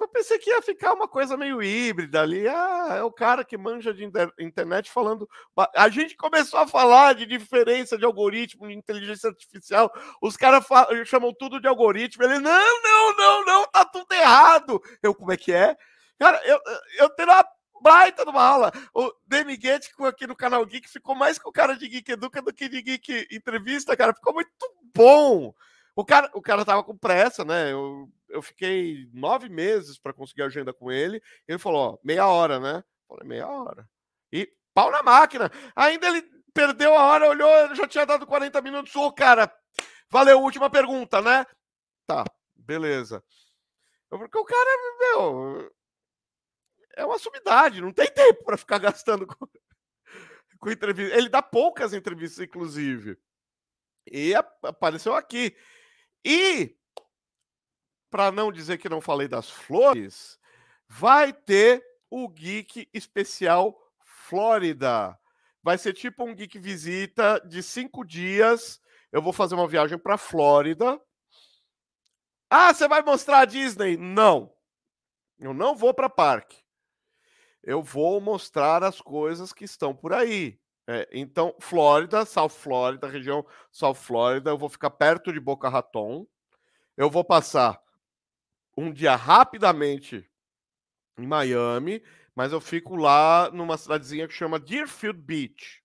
[0.00, 2.46] eu pensei que ia ficar uma coisa meio híbrida ali.
[2.46, 5.28] Ah, é o cara que manja de internet falando.
[5.74, 9.92] A gente começou a falar de diferença de algoritmo, de inteligência artificial.
[10.22, 10.64] Os caras
[11.06, 12.24] chamam tudo de algoritmo.
[12.24, 14.80] Ele, não, não, não, não, tá tudo errado.
[15.02, 15.76] Eu, como é que é?
[16.18, 16.58] Cara, eu,
[16.98, 17.44] eu tenho uma
[17.80, 18.72] baita de uma aula.
[18.94, 22.42] O Demi Guete aqui no canal Geek ficou mais com o cara de Geek Educa
[22.42, 24.14] do que de Geek Entrevista, cara.
[24.14, 24.50] Ficou muito
[24.94, 25.54] bom.
[25.98, 27.72] O cara, o cara tava com pressa, né?
[27.72, 31.20] Eu eu fiquei nove meses para conseguir agenda com ele.
[31.48, 32.76] Ele falou: ó, meia hora, né?
[32.78, 33.88] Eu falei, meia hora.
[34.32, 35.50] E pau na máquina.
[35.74, 36.22] Ainda ele
[36.54, 38.94] perdeu a hora, olhou, já tinha dado 40 minutos.
[38.94, 39.52] Ô, cara,
[40.08, 41.44] valeu, última pergunta, né?
[42.06, 42.22] Tá,
[42.54, 43.20] beleza.
[44.08, 44.70] Porque o cara,
[45.00, 45.72] meu,
[46.96, 49.48] é uma sumidade, não tem tempo para ficar gastando com,
[50.60, 51.16] com entrevista.
[51.16, 53.18] Ele dá poucas entrevistas, inclusive.
[54.06, 54.32] E
[54.62, 55.56] apareceu aqui.
[56.24, 56.76] E,
[58.10, 60.38] para não dizer que não falei das flores,
[60.86, 65.18] vai ter o Geek Especial Flórida.
[65.62, 68.80] Vai ser tipo um Geek Visita de cinco dias.
[69.12, 71.00] Eu vou fazer uma viagem para Flórida.
[72.50, 73.96] Ah, você vai mostrar a Disney?
[73.96, 74.54] Não.
[75.38, 76.62] Eu não vou para parque
[77.68, 80.58] eu vou mostrar as coisas que estão por aí.
[80.90, 86.26] É, então, Flórida, South Florida, região South Florida, eu vou ficar perto de Boca Raton.
[86.96, 87.78] Eu vou passar
[88.74, 90.26] um dia rapidamente
[91.18, 92.02] em Miami,
[92.34, 95.82] mas eu fico lá numa cidadezinha que chama Deerfield Beach.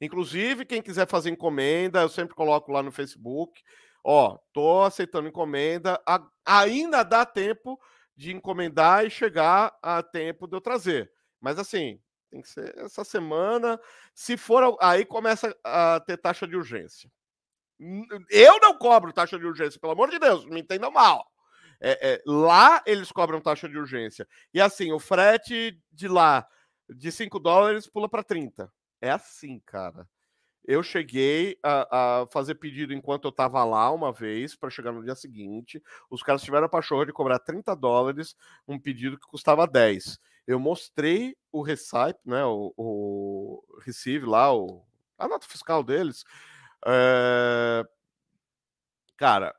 [0.00, 3.60] Inclusive, quem quiser fazer encomenda, eu sempre coloco lá no Facebook.
[4.02, 6.00] Ó, tô aceitando encomenda.
[6.06, 7.78] A, ainda dá tempo
[8.16, 11.12] de encomendar e chegar a tempo de eu trazer.
[11.38, 12.00] Mas assim,
[12.30, 13.80] tem que ser essa semana.
[14.14, 17.10] Se for, aí começa a ter taxa de urgência.
[18.30, 21.30] Eu não cobro taxa de urgência, pelo amor de Deus, me entendam mal.
[21.80, 24.26] É, é, lá eles cobram taxa de urgência.
[24.52, 26.46] E assim, o frete de lá
[26.88, 28.70] de 5 dólares pula para 30.
[29.00, 30.08] É assim, cara.
[30.64, 35.04] Eu cheguei a, a, fazer pedido enquanto eu tava lá uma vez, para chegar no
[35.04, 35.82] dia seguinte.
[36.10, 40.18] Os caras tiveram a pachorra de cobrar 30 dólares, um pedido que custava 10
[40.48, 44.82] eu mostrei o Recipe, né, o, o Receive lá, o,
[45.18, 46.24] a nota fiscal deles.
[46.86, 47.84] É,
[49.14, 49.54] cara,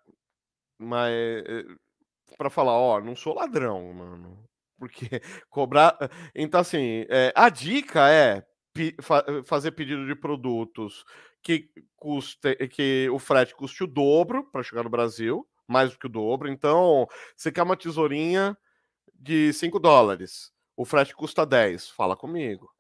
[0.80, 1.66] mas eh,
[2.38, 4.44] para falar, ó, não sou ladrão, mano.
[4.80, 5.08] Porque
[5.50, 5.96] cobrar.
[6.34, 8.44] Então, assim, é, a dica é
[9.46, 11.06] fazer pedido de produtos
[11.44, 16.08] que custe, que o frete custe o dobro para chegar no Brasil, mais do que
[16.08, 16.50] o dobro.
[16.50, 18.58] Então, você quer uma tesourinha
[19.14, 22.74] de 5 dólares o frete custa 10, fala comigo.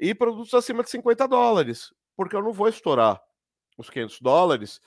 [0.00, 3.22] E produtos acima de 50 dólares, porque eu não vou estourar
[3.78, 4.80] os 500 dólares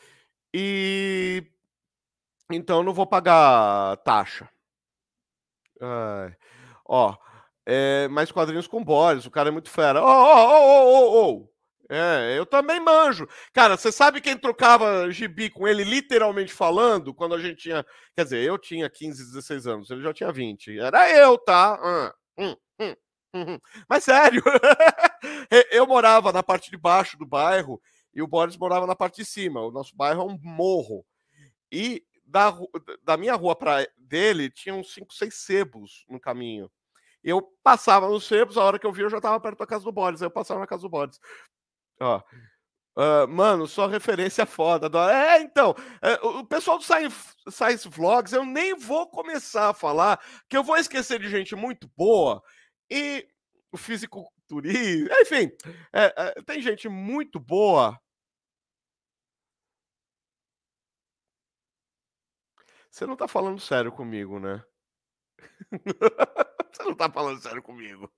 [0.53, 1.49] e
[2.51, 4.49] então eu não vou pagar taxa.
[6.84, 7.15] ó,
[7.65, 10.03] é, mais quadrinhos com Boris, o cara é muito fera.
[10.03, 11.49] Ô, ô, ô, ô, ô,
[11.89, 13.27] É, eu também manjo.
[13.53, 17.85] Cara, você sabe quem trocava gibi com ele, literalmente falando, quando a gente tinha.
[18.15, 20.77] Quer dizer, eu tinha 15, 16 anos, ele já tinha 20.
[20.79, 21.79] Era eu, tá?
[21.81, 22.13] Ah.
[22.38, 22.95] Hum, hum,
[23.33, 23.59] hum,
[23.89, 24.43] Mas sério,
[25.71, 27.81] eu morava na parte de baixo do bairro
[28.13, 29.61] e o Boris morava na parte de cima.
[29.61, 31.05] O nosso bairro é um morro.
[31.71, 32.53] E da,
[33.03, 36.69] da minha rua para dele tinha uns 5, 6 sebos no caminho.
[37.23, 39.83] Eu passava nos sebos, a hora que eu vi, eu já estava perto da casa
[39.83, 40.21] do Boris.
[40.21, 41.19] Aí eu passava na casa do Boris.
[41.99, 42.21] Ó,
[42.97, 44.89] Uh, mano, só referência foda.
[45.11, 50.19] É, então, é, o pessoal do Science Vlogs, eu nem vou começar a falar,
[50.49, 52.41] que eu vou esquecer de gente muito boa
[52.89, 53.27] e
[53.71, 55.51] o fisiculturismo, enfim,
[55.93, 57.99] é, é, tem gente muito boa.
[62.89, 64.63] Você não tá falando sério comigo, né?
[66.71, 68.11] Você não tá falando sério comigo.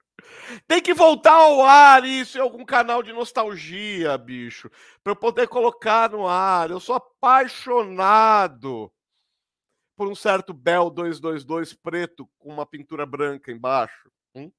[0.67, 4.69] Tem que voltar ao ar isso em algum canal de nostalgia, bicho,
[5.03, 6.69] para eu poder colocar no ar.
[6.69, 8.91] Eu sou apaixonado
[9.95, 14.09] por um certo Bell 222 preto com uma pintura branca embaixo.
[14.33, 14.51] Hum?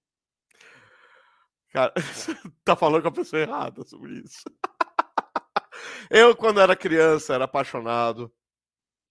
[1.70, 1.92] Cara,
[2.64, 4.44] tá falando com a pessoa errada sobre isso.
[6.10, 8.32] eu, quando era criança, era apaixonado,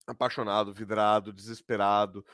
[0.05, 2.25] apaixonado, vidrado, desesperado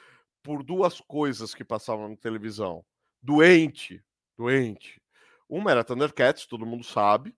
[0.43, 2.85] por duas coisas que passavam na televisão
[3.25, 4.03] doente,
[4.37, 5.01] doente.
[5.49, 7.35] Uma era Thundercats, todo mundo sabe.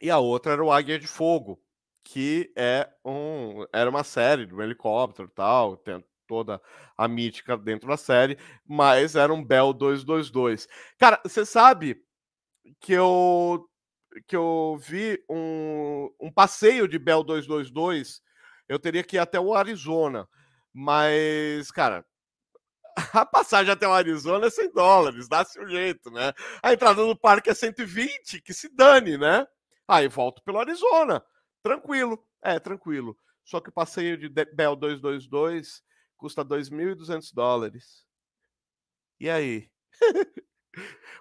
[0.00, 1.62] E a outra era o Águia de Fogo,
[2.04, 6.60] que é um, era uma série de um helicóptero e tal, tem toda
[6.96, 10.68] a mítica dentro da série, mas era um Bell 222.
[10.98, 12.02] Cara, você sabe
[12.80, 13.66] que eu
[14.26, 18.20] que eu vi um, um passeio de Bell 222,
[18.68, 20.28] eu teria que ir até o Arizona,
[20.72, 22.04] mas, cara,
[23.12, 26.32] a passagem até o Arizona é 100 dólares, dá-se um jeito, né?
[26.62, 29.46] A entrada no parque é 120, que se dane, né?
[29.86, 31.24] Aí volto pelo Arizona,
[31.62, 33.16] tranquilo, é, tranquilo.
[33.44, 35.82] Só que o passeio de Bell 222
[36.16, 38.06] custa 2.200 dólares.
[39.18, 39.70] E aí?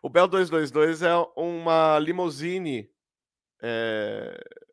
[0.01, 2.89] o Bell 222 é uma limousine
[3.61, 4.70] é, é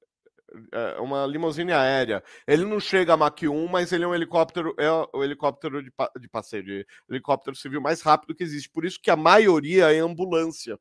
[1.01, 2.22] uma limusine aérea.
[2.46, 5.92] Ele não chega a Mach 1, mas ele é um helicóptero, é o helicóptero de,
[6.20, 8.70] de passeio, de helicóptero civil mais rápido que existe.
[8.70, 10.78] Por isso que a maioria é ambulância.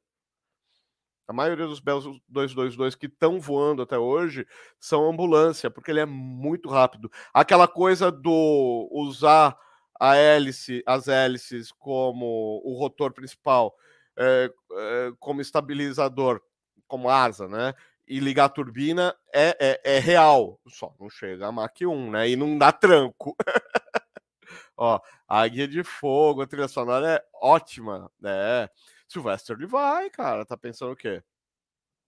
[1.27, 1.99] A maioria dos Bell
[2.29, 4.47] 222 que estão voando até hoje
[4.79, 7.11] são ambulância, porque ele é muito rápido.
[7.33, 9.57] Aquela coisa do usar
[9.99, 13.75] a hélice, as hélices como o rotor principal,
[14.17, 16.41] é, é, como estabilizador,
[16.87, 17.73] como asa, né?
[18.07, 22.29] E ligar a turbina é, é, é, real, só não chega a Mach 1, né?
[22.29, 23.35] E não dá tranco.
[24.77, 28.69] Ó, a Guia de Fogo, a trilha sonora é ótima, né?
[29.07, 31.21] Sylvester vai, cara, tá pensando o quê?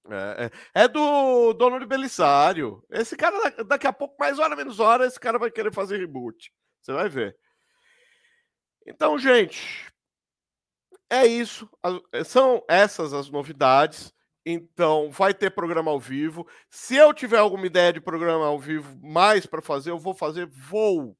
[0.09, 2.83] É, é, é, do dono de Belisário.
[2.89, 6.51] Esse cara, daqui a pouco, mais hora menos hora, esse cara vai querer fazer reboot.
[6.81, 7.37] Você vai ver.
[8.85, 9.91] Então, gente,
[11.09, 11.69] é isso.
[12.25, 14.13] São essas as novidades.
[14.51, 16.47] Então, vai ter programa ao vivo.
[16.71, 20.47] Se eu tiver alguma ideia de programa ao vivo mais para fazer, eu vou fazer,
[20.47, 21.15] vou.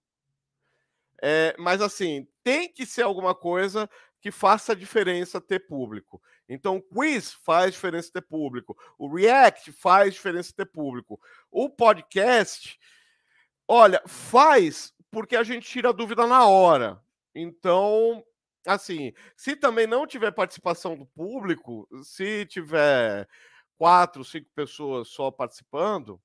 [1.22, 3.88] É, mas assim, tem que ser alguma coisa
[4.20, 6.20] que faça diferença ter público.
[6.48, 8.76] Então, o quiz faz diferença ter público.
[8.98, 11.22] O React faz diferença ter público.
[11.52, 12.80] O podcast,
[13.68, 17.00] olha, faz porque a gente tira a dúvida na hora.
[17.36, 18.24] Então,
[18.74, 23.28] assim, se também não tiver participação do público, se tiver
[23.78, 26.22] quatro, cinco pessoas só participando,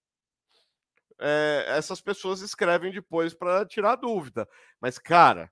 [1.19, 4.49] é, essas pessoas escrevem depois para tirar dúvida.
[4.81, 5.51] Mas, cara,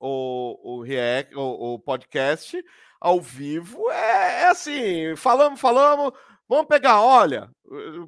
[0.00, 2.62] o, o, react, o, o podcast
[3.00, 6.12] ao vivo é, é, assim: falamos, falamos,
[6.48, 7.50] vamos pegar, olha,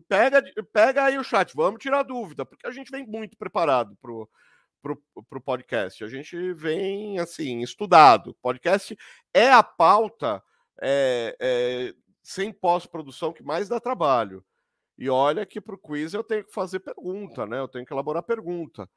[0.08, 0.42] pega,
[0.72, 4.28] pega aí o chat, vamos tirar dúvida, porque a gente vem muito preparado pro
[4.82, 6.02] para o podcast.
[6.04, 8.34] A gente vem assim, estudado.
[8.42, 8.96] Podcast
[9.34, 10.42] é a pauta
[10.80, 14.44] é, é, sem pós-produção que mais dá trabalho.
[14.96, 17.60] E olha que para o quiz eu tenho que fazer pergunta, né?
[17.60, 18.88] Eu tenho que elaborar pergunta.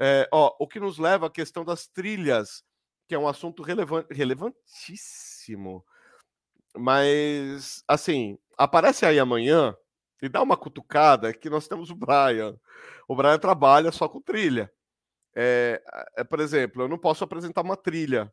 [0.00, 2.64] É, ó, o que nos leva à questão das trilhas,
[3.06, 5.84] que é um assunto relevante, relevantíssimo.
[6.76, 9.76] Mas, assim, aparece aí amanhã
[10.22, 12.58] e dá uma cutucada que nós temos o Brian.
[13.08, 14.72] O Brian trabalha só com trilha.
[15.34, 15.82] É,
[16.16, 18.32] é, por exemplo, eu não posso apresentar uma trilha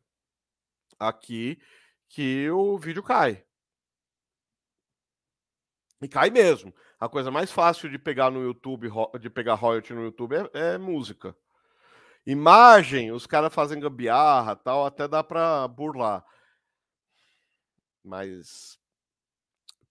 [0.99, 1.59] aqui
[2.09, 3.43] que o vídeo cai.
[6.01, 6.73] E cai mesmo.
[6.99, 8.89] A coisa mais fácil de pegar no YouTube,
[9.19, 11.35] de pegar royalty no YouTube é, é música.
[12.25, 16.25] Imagem, os caras fazem gambiarra, tal, até dá para burlar.
[18.03, 18.79] Mas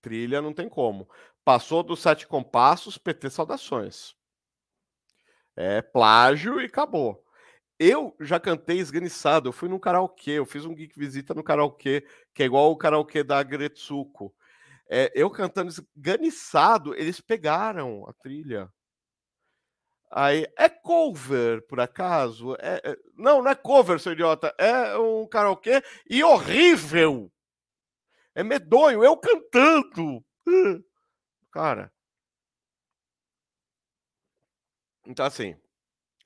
[0.00, 1.08] trilha não tem como.
[1.44, 4.15] Passou dos sete compassos, PT saudações.
[5.56, 7.24] É plágio e acabou.
[7.78, 12.06] Eu já cantei esganiçado, eu fui num karaokê, eu fiz um geek visita no karaokê,
[12.34, 14.34] que é igual o karaokê da Gretsuko.
[14.88, 18.70] É, eu cantando esganiçado, eles pegaram a trilha.
[20.10, 22.54] Aí, é cover, por acaso?
[22.60, 24.54] É, é, não, não é cover, seu idiota.
[24.58, 27.30] É um karaokê e horrível.
[28.34, 30.24] É medonho, eu cantando.
[31.50, 31.92] Cara,
[35.06, 35.56] Então, assim,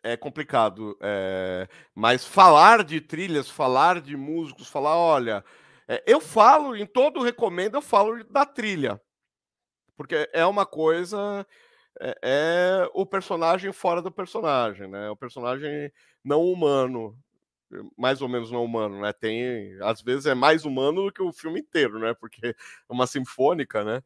[0.02, 0.96] é complicado.
[1.00, 1.68] É...
[1.94, 5.44] Mas falar de trilhas, falar de músicos, falar, olha,
[5.88, 9.00] é, eu falo, em todo recomendo, eu falo da trilha.
[9.96, 11.46] Porque é uma coisa.
[12.00, 15.10] É, é o personagem fora do personagem, né?
[15.10, 15.92] O personagem
[16.24, 17.18] não humano,
[17.98, 19.12] mais ou menos não humano, né?
[19.12, 22.14] Tem, às vezes é mais humano do que o filme inteiro, né?
[22.14, 22.54] Porque é
[22.88, 24.02] uma sinfônica, né?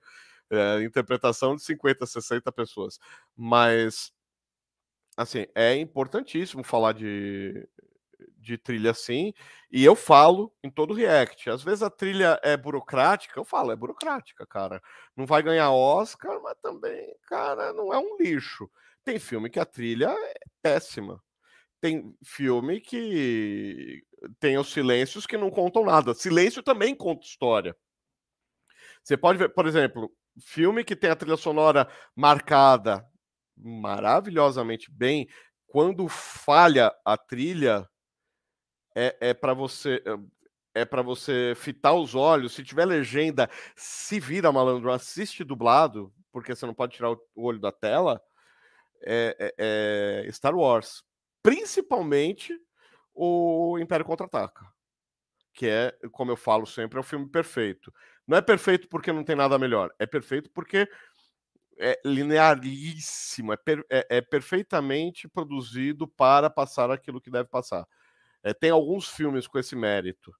[0.51, 2.99] É, interpretação de 50, 60 pessoas.
[3.37, 4.13] Mas
[5.17, 7.69] assim, é importantíssimo falar de,
[8.39, 9.33] de trilha assim,
[9.71, 11.49] e eu falo em todo react.
[11.51, 14.83] Às vezes a trilha é burocrática, eu falo, é burocrática, cara.
[15.17, 18.71] Não vai ganhar Oscar, mas também, cara, não é um lixo.
[19.05, 21.23] Tem filme que a trilha é péssima.
[21.81, 24.03] Tem filme que
[24.41, 26.15] tem os silêncios que não contam nada.
[26.15, 27.77] Silêncio também conta história.
[29.03, 30.11] Você pode ver, por exemplo,
[30.41, 31.87] filme que tem a trilha sonora
[32.17, 33.07] marcada
[33.57, 35.29] maravilhosamente bem.
[35.67, 37.89] Quando falha a trilha,
[38.95, 40.03] é, é para você
[40.75, 42.53] é para você fitar os olhos.
[42.53, 47.61] Se tiver legenda, se vira malandro, assiste dublado, porque você não pode tirar o olho
[47.61, 48.21] da tela.
[49.07, 51.05] É, é, é Star Wars,
[51.43, 52.59] principalmente
[53.15, 54.67] o Império Contra-Ataca,
[55.53, 57.93] que é, como eu falo sempre, é o filme perfeito.
[58.27, 60.89] Não é perfeito porque não tem nada melhor, é perfeito porque
[61.79, 67.87] é linearíssimo, é, per, é, é, perfeitamente produzido para passar aquilo que deve passar.
[68.43, 70.35] É, tem alguns filmes com esse mérito.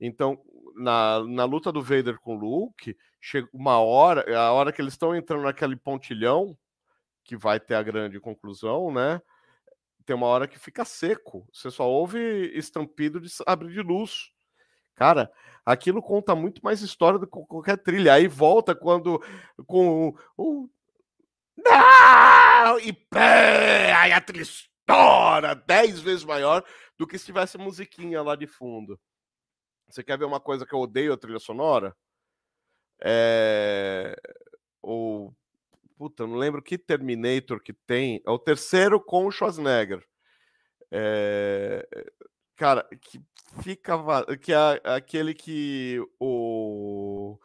[0.00, 0.42] Então,
[0.74, 4.94] na, na luta do Vader com o Luke, chega uma hora, a hora que eles
[4.94, 6.56] estão entrando naquele pontilhão,
[7.24, 9.20] que vai ter a grande conclusão, né?
[10.04, 11.46] Tem uma hora que fica seco.
[11.52, 12.18] Você só ouve
[12.56, 14.31] estampido de abrir de luz.
[14.94, 15.32] Cara,
[15.64, 18.14] aquilo conta muito mais história do que qualquer trilha.
[18.14, 19.22] Aí volta quando
[19.66, 20.68] com o.
[21.56, 22.78] Não!
[22.80, 23.92] E pé!
[23.94, 26.64] Aí a trilha estoura dez vezes maior
[26.98, 28.98] do que se tivesse musiquinha lá de fundo.
[29.88, 31.94] Você quer ver uma coisa que eu odeio a trilha sonora?
[33.00, 34.16] É.
[34.82, 35.32] O.
[35.98, 38.22] Puta, não lembro que Terminator que tem.
[38.26, 40.04] É o terceiro com o Schwarzenegger.
[40.90, 41.86] É...
[42.56, 43.20] Cara, que
[43.60, 43.96] fica.
[44.36, 47.38] Que é aquele que o.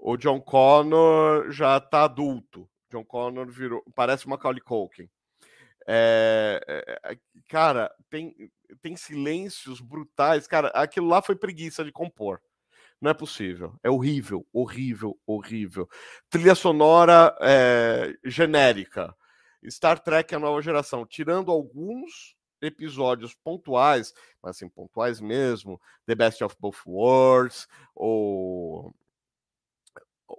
[0.00, 2.68] O John Connor já tá adulto.
[2.90, 3.82] John Connor virou.
[3.94, 5.08] Parece uma Macaulay Culkin.
[5.86, 8.34] É, é, cara, tem,
[8.80, 10.46] tem silêncios brutais.
[10.46, 12.40] Cara, aquilo lá foi preguiça de compor.
[13.00, 13.74] Não é possível.
[13.82, 15.88] É horrível, horrível, horrível.
[16.28, 19.14] Trilha sonora é, genérica.
[19.68, 26.42] Star Trek a nova geração, tirando alguns episódios pontuais, mas assim, pontuais mesmo, The Best
[26.42, 28.94] of Both Worlds, ou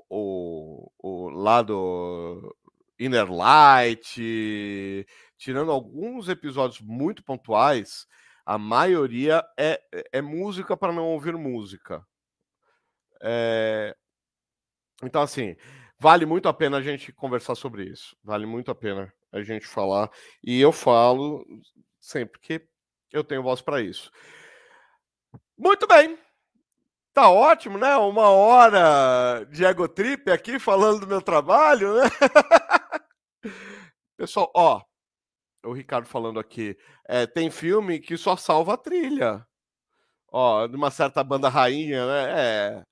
[0.10, 2.56] o, o lado
[3.00, 5.06] Inner Light,
[5.38, 8.08] tirando alguns episódios muito pontuais,
[8.46, 12.06] a maioria é, é música para não ouvir música.
[13.22, 13.96] É...
[15.04, 15.56] Então, assim,
[16.00, 18.18] vale muito a pena a gente conversar sobre isso.
[18.24, 20.10] Vale muito a pena a gente falar.
[20.44, 21.46] E eu falo
[22.00, 22.68] sempre que
[23.12, 24.12] eu tenho voz para isso.
[25.58, 26.18] Muito bem.
[27.14, 27.96] Tá ótimo, né?
[27.98, 32.04] Uma hora de ego trip aqui falando do meu trabalho, né?
[34.16, 34.82] Pessoal, ó,
[35.66, 36.78] o Ricardo falando aqui,
[37.08, 39.46] é, tem filme que só salva a trilha.
[40.32, 42.34] Ó, de uma certa banda rainha, né?
[42.38, 42.84] É,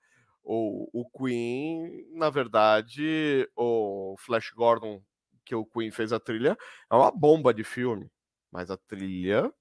[0.44, 5.02] o, o Queen, na verdade, o Flash Gordon,
[5.46, 6.58] que o Queen fez a trilha,
[6.92, 8.10] é uma bomba de filme.
[8.52, 9.54] Mas a trilha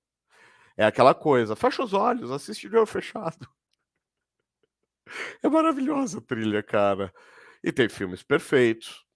[0.76, 1.56] é aquela coisa.
[1.56, 3.48] Fecha os olhos, assiste de olho fechado.
[5.42, 7.14] É maravilhosa a trilha, cara.
[7.62, 9.06] E tem filmes perfeitos.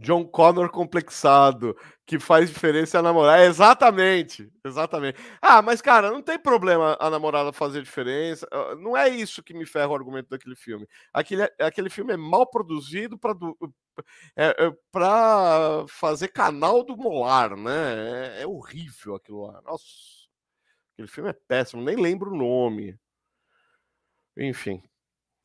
[0.00, 1.76] John Connor complexado,
[2.10, 3.40] que faz diferença a namorada.
[3.40, 5.16] É, exatamente, exatamente.
[5.40, 8.48] Ah, mas cara, não tem problema a namorada fazer diferença.
[8.50, 10.88] Ah, não é isso que me ferra o argumento daquele filme.
[11.14, 13.32] Aquele, aquele filme é mal produzido para
[14.34, 18.38] é, é para fazer canal do molar, né?
[18.38, 19.62] É, é horrível aquilo lá.
[19.62, 19.84] Nossa,
[20.94, 22.98] aquele filme é péssimo, nem lembro o nome.
[24.36, 24.82] Enfim.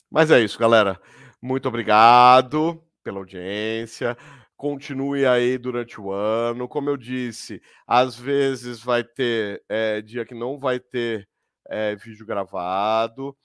[0.10, 1.00] Mas é isso, galera.
[1.40, 4.18] Muito obrigado pela audiência
[4.58, 6.68] continue aí durante o ano.
[6.68, 11.28] Como eu disse, às vezes vai ter é, dia que não vai ter
[11.68, 13.36] é, vídeo gravado,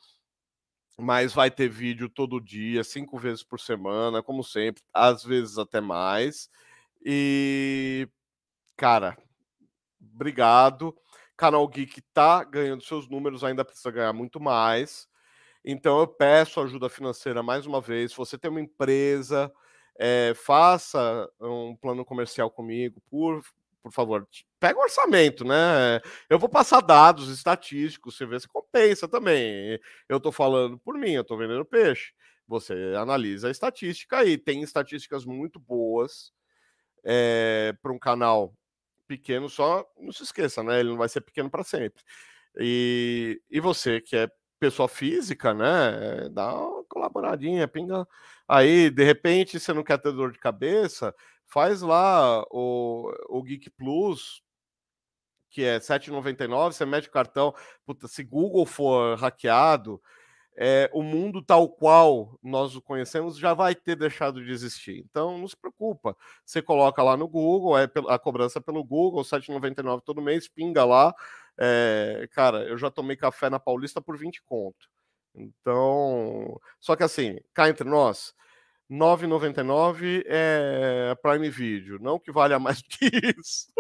[0.99, 5.81] mas vai ter vídeo todo dia, cinco vezes por semana, como sempre, às vezes até
[5.81, 6.49] mais.
[7.05, 8.09] E,
[8.77, 9.17] cara,
[10.01, 10.95] obrigado.
[11.37, 15.09] Canal Geek tá ganhando seus números, ainda precisa ganhar muito mais.
[15.65, 18.13] Então eu peço ajuda financeira mais uma vez.
[18.13, 19.53] Se você tem uma empresa,
[20.03, 23.45] é, faça um plano comercial comigo, por,
[23.83, 24.27] por favor.
[24.59, 26.01] Pega o orçamento, né?
[26.29, 29.79] Eu vou passar dados estatísticos, você vê se compensa também.
[30.09, 32.15] Eu estou falando por mim, eu estou vendendo peixe.
[32.49, 34.39] Você analisa a estatística aí.
[34.39, 36.33] Tem estatísticas muito boas
[37.05, 38.55] é, eh, para um canal
[39.07, 40.81] pequeno, só não se esqueça, né?
[40.81, 42.03] Ele não vai ser pequeno para sempre.
[42.59, 46.29] E, e você que é pessoa física, né?
[46.31, 46.55] Dá
[47.01, 48.07] colaboradinha, pinga.
[48.47, 51.15] Aí, de repente, você não quer ter dor de cabeça,
[51.47, 54.43] faz lá o, o Geek Plus,
[55.49, 57.55] que é R$ 7,99, você mete o cartão.
[57.87, 60.01] Puta, se Google for hackeado,
[60.57, 64.99] é, o mundo tal qual nós o conhecemos já vai ter deixado de existir.
[65.11, 66.17] Então, não se preocupa.
[66.45, 70.85] Você coloca lá no Google, é a cobrança pelo Google, R$ 7,99 todo mês, pinga
[70.85, 71.15] lá.
[71.59, 74.89] É, cara, eu já tomei café na Paulista por 20 conto.
[75.35, 78.35] Então, só que assim, cá entre nós,
[78.91, 83.73] 9,99 é Prime Video, não que valha mais que isso.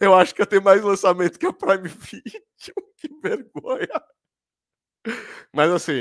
[0.00, 2.42] Eu acho que tenho mais lançamento que a Prime Video.
[2.98, 4.02] Que vergonha.
[5.52, 5.92] Mas assim,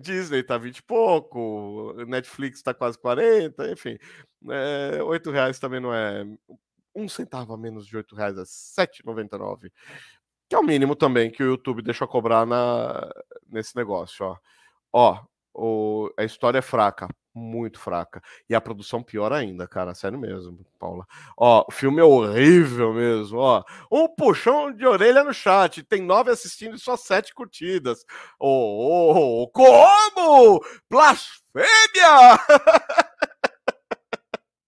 [0.00, 3.98] Disney tá 20 e pouco, Netflix tá quase 40, enfim.
[4.50, 6.24] É, 8 reais também não é.
[6.94, 9.70] Um centavo a menos de 8 reais é 7,99.
[10.48, 13.10] Que é o mínimo também que o YouTube deixa cobrar na,
[13.48, 14.36] nesse negócio, ó.
[14.92, 18.22] Ó, o, a história é fraca, muito fraca.
[18.48, 21.06] E a produção pior ainda, cara, sério mesmo, Paula.
[21.36, 23.64] Ó, o filme é horrível mesmo, ó.
[23.90, 28.04] Um puxão de orelha no chat, tem nove assistindo e só sete curtidas.
[28.38, 30.64] Oh, oh como?
[30.90, 32.38] Blasfêmia!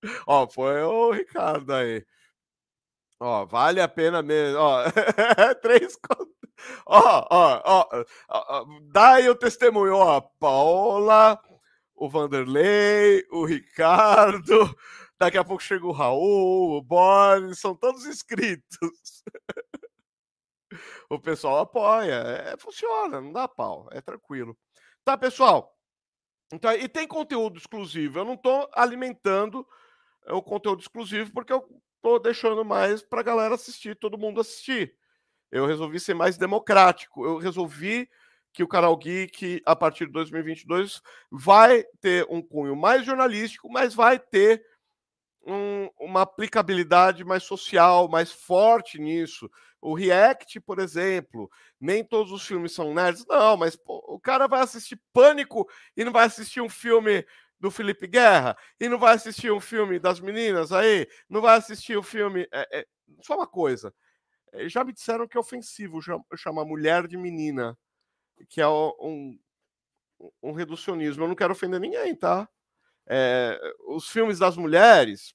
[0.27, 2.05] ó, foi o Ricardo aí.
[3.19, 4.59] Ó, vale a pena mesmo.
[4.61, 4.83] Ó,
[5.63, 5.97] três
[6.87, 11.41] Ó, ó, ó, ó, dá aí o testemunho, ó, Paola,
[11.95, 14.75] o Vanderlei, o Ricardo,
[15.19, 19.23] daqui a pouco chega o Raul, o Boris, são todos inscritos.
[21.11, 24.57] o pessoal apoia, é, funciona, não dá pau, é tranquilo.
[25.05, 25.75] Tá, pessoal?
[26.53, 28.19] Então, e tem conteúdo exclusivo.
[28.21, 29.67] Eu não estou alimentando
[30.29, 31.65] o conteúdo exclusivo porque eu
[32.07, 34.95] estou deixando mais para a galera assistir, todo mundo assistir.
[35.51, 37.25] Eu resolvi ser mais democrático.
[37.25, 38.09] Eu resolvi
[38.53, 43.93] que o Canal Geek, a partir de 2022, vai ter um cunho mais jornalístico, mas
[43.93, 44.65] vai ter
[45.45, 49.51] um, uma aplicabilidade mais social, mais forte nisso.
[49.81, 51.51] O React, por exemplo,
[51.81, 56.05] nem todos os filmes são nerds, não, mas pô, o cara vai assistir Pânico e
[56.05, 57.27] não vai assistir um filme
[57.59, 61.97] do Felipe Guerra, e não vai assistir um filme das meninas aí, não vai assistir
[61.97, 62.47] o um filme.
[62.53, 62.87] É, é,
[63.23, 63.95] só uma coisa.
[64.53, 66.01] Eh, já me disseram que é ofensivo
[66.37, 67.77] chamar mulher de menina,
[68.49, 69.39] que é um,
[70.43, 71.25] um reducionismo.
[71.25, 72.49] Eu não quero ofender ninguém, tá?
[73.07, 73.59] É,
[73.89, 75.35] os filmes das mulheres,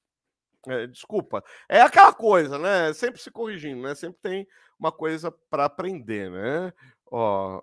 [0.68, 2.94] é, desculpa, é aquela coisa, né?
[2.94, 3.96] Sempre se corrigindo, né?
[3.96, 4.48] Sempre tem
[4.80, 6.74] uma coisa para aprender, né?
[7.12, 7.62] Ó,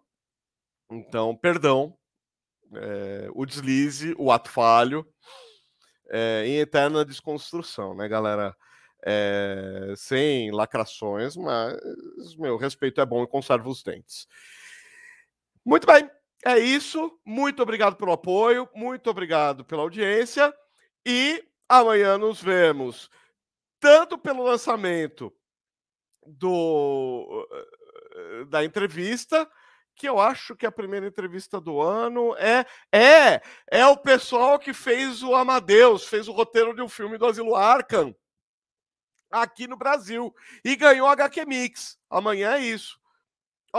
[0.91, 1.98] então, perdão,
[2.75, 5.07] é, o deslize, o ato falho,
[6.45, 8.57] em eterna desconstrução, né, galera?
[9.05, 11.77] é, sem lacrações, mas
[12.37, 14.27] meu respeito é bom e conserva os dentes.
[15.65, 16.11] Muito bem,
[16.45, 17.19] é isso.
[17.25, 20.53] Muito obrigado pelo apoio, muito obrigado pela audiência
[21.07, 23.11] e amanhã nos vemos
[23.81, 25.33] tanto pelo lançamento
[26.27, 27.47] do
[28.49, 29.49] da entrevista
[29.99, 34.73] que eu acho que a primeira entrevista do ano é é é o pessoal que
[34.73, 38.15] fez o Amadeus, fez o roteiro de um filme do Asilo Arkham
[39.31, 40.33] aqui no Brasil
[40.65, 41.99] e ganhou a HQ Mix.
[42.09, 42.99] Amanhã é isso.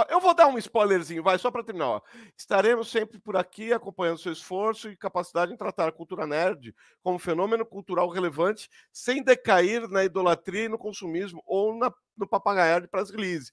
[0.07, 1.87] Eu vou dar um spoilerzinho, vai, só para terminar.
[1.87, 2.01] Ó.
[2.37, 7.17] Estaremos sempre por aqui acompanhando seu esforço e capacidade em tratar a cultura nerd como
[7.17, 12.87] fenômeno cultural relevante, sem decair na idolatria e no consumismo ou na, no papagaiar de
[12.87, 13.51] press release.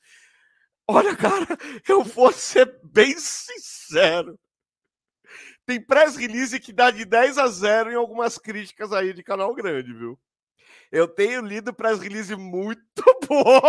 [0.89, 1.47] Olha, cara,
[1.89, 4.39] eu vou ser bem sincero.
[5.65, 9.53] Tem press release que dá de 10 a 0 em algumas críticas aí de canal
[9.55, 10.19] grande, viu?
[10.93, 12.81] Eu tenho lido press release muito
[13.29, 13.61] bom.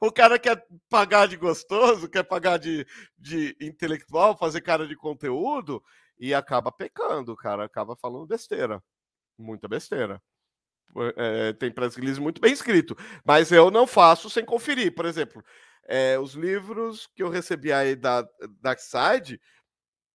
[0.00, 2.86] o cara quer pagar de gostoso, quer pagar de,
[3.18, 5.82] de intelectual, fazer cara de conteúdo
[6.18, 8.82] e acaba pecando, cara acaba falando besteira.
[9.38, 10.22] Muita besteira.
[11.16, 14.94] É, tem press release muito bem escrito, mas eu não faço sem conferir.
[14.94, 15.44] Por exemplo,
[15.86, 18.26] é, os livros que eu recebi aí da
[18.60, 19.40] Darkside,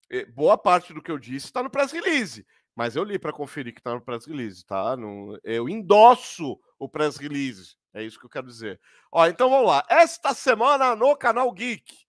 [0.10, 2.46] eh, boa parte do que eu disse está no press release.
[2.76, 4.96] Mas eu li para conferir que está no press release, tá?
[4.96, 7.76] No, eu endosso o press release.
[7.94, 8.80] É isso que eu quero dizer.
[9.12, 9.86] Ó, então vamos lá.
[9.90, 12.08] Esta semana no canal Geek.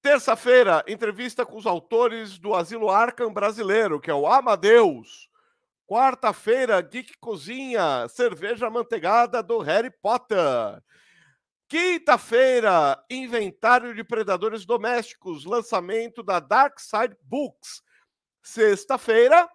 [0.00, 5.28] Terça-feira, entrevista com os autores do Asilo Arkham brasileiro, que é o Amadeus.
[5.86, 10.82] Quarta-feira, Geek Cozinha, cerveja manteigada do Harry Potter.
[11.68, 17.82] Quinta-feira, inventário de predadores domésticos, lançamento da Dark Side Books.
[18.42, 19.48] Sexta-feira,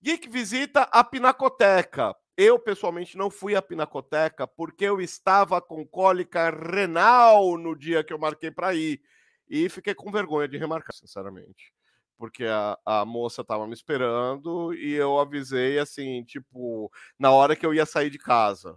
[0.00, 2.14] Geek visita a Pinacoteca.
[2.34, 8.12] Eu, pessoalmente, não fui à Pinacoteca porque eu estava com cólica renal no dia que
[8.12, 9.02] eu marquei para ir.
[9.48, 11.72] E fiquei com vergonha de remarcar, sinceramente.
[12.18, 17.64] Porque a, a moça estava me esperando e eu avisei, assim, tipo, na hora que
[17.64, 18.76] eu ia sair de casa.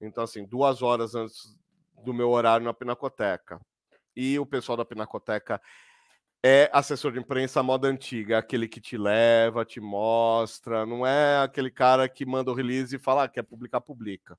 [0.00, 1.56] Então, assim, duas horas antes
[2.04, 3.60] do meu horário na Pinacoteca.
[4.16, 5.62] E o pessoal da Pinacoteca
[6.44, 11.70] é assessor de imprensa moda antiga, aquele que te leva, te mostra, não é aquele
[11.70, 14.36] cara que manda o release e fala, ah, quer publicar, publica.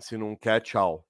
[0.00, 1.07] Se não quer, tchau.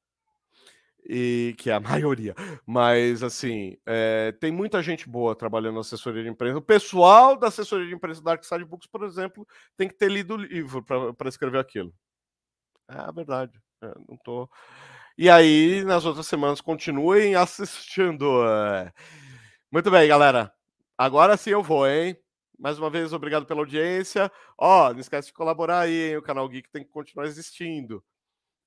[1.08, 2.34] E que é a maioria.
[2.66, 6.58] Mas, assim, é, tem muita gente boa trabalhando na assessoria de imprensa.
[6.58, 10.34] O pessoal da assessoria de imprensa da Arkside Books, por exemplo, tem que ter lido
[10.34, 11.94] o livro para escrever aquilo.
[12.90, 13.58] É a verdade.
[13.82, 14.48] É, não tô.
[15.16, 18.44] E aí, nas outras semanas, continuem assistindo.
[18.46, 18.92] É...
[19.70, 20.52] Muito bem, galera.
[20.96, 22.16] Agora sim eu vou, hein?
[22.58, 24.30] Mais uma vez, obrigado pela audiência.
[24.58, 26.16] Ó, não esquece de colaborar aí, hein?
[26.16, 28.02] O canal Geek tem que continuar existindo.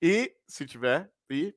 [0.01, 1.53] E, se tiver, e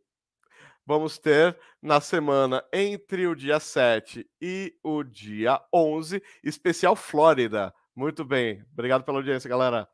[0.87, 7.75] vamos ter na semana entre o dia 7 e o dia 11, especial Flórida.
[7.95, 9.89] Muito bem, obrigado pela audiência, galera.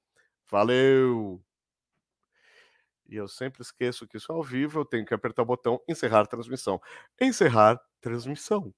[0.50, 1.42] Valeu!
[3.08, 5.80] E eu sempre esqueço que isso é ao vivo, eu tenho que apertar o botão
[5.88, 6.80] encerrar transmissão.
[7.20, 8.72] Encerrar transmissão.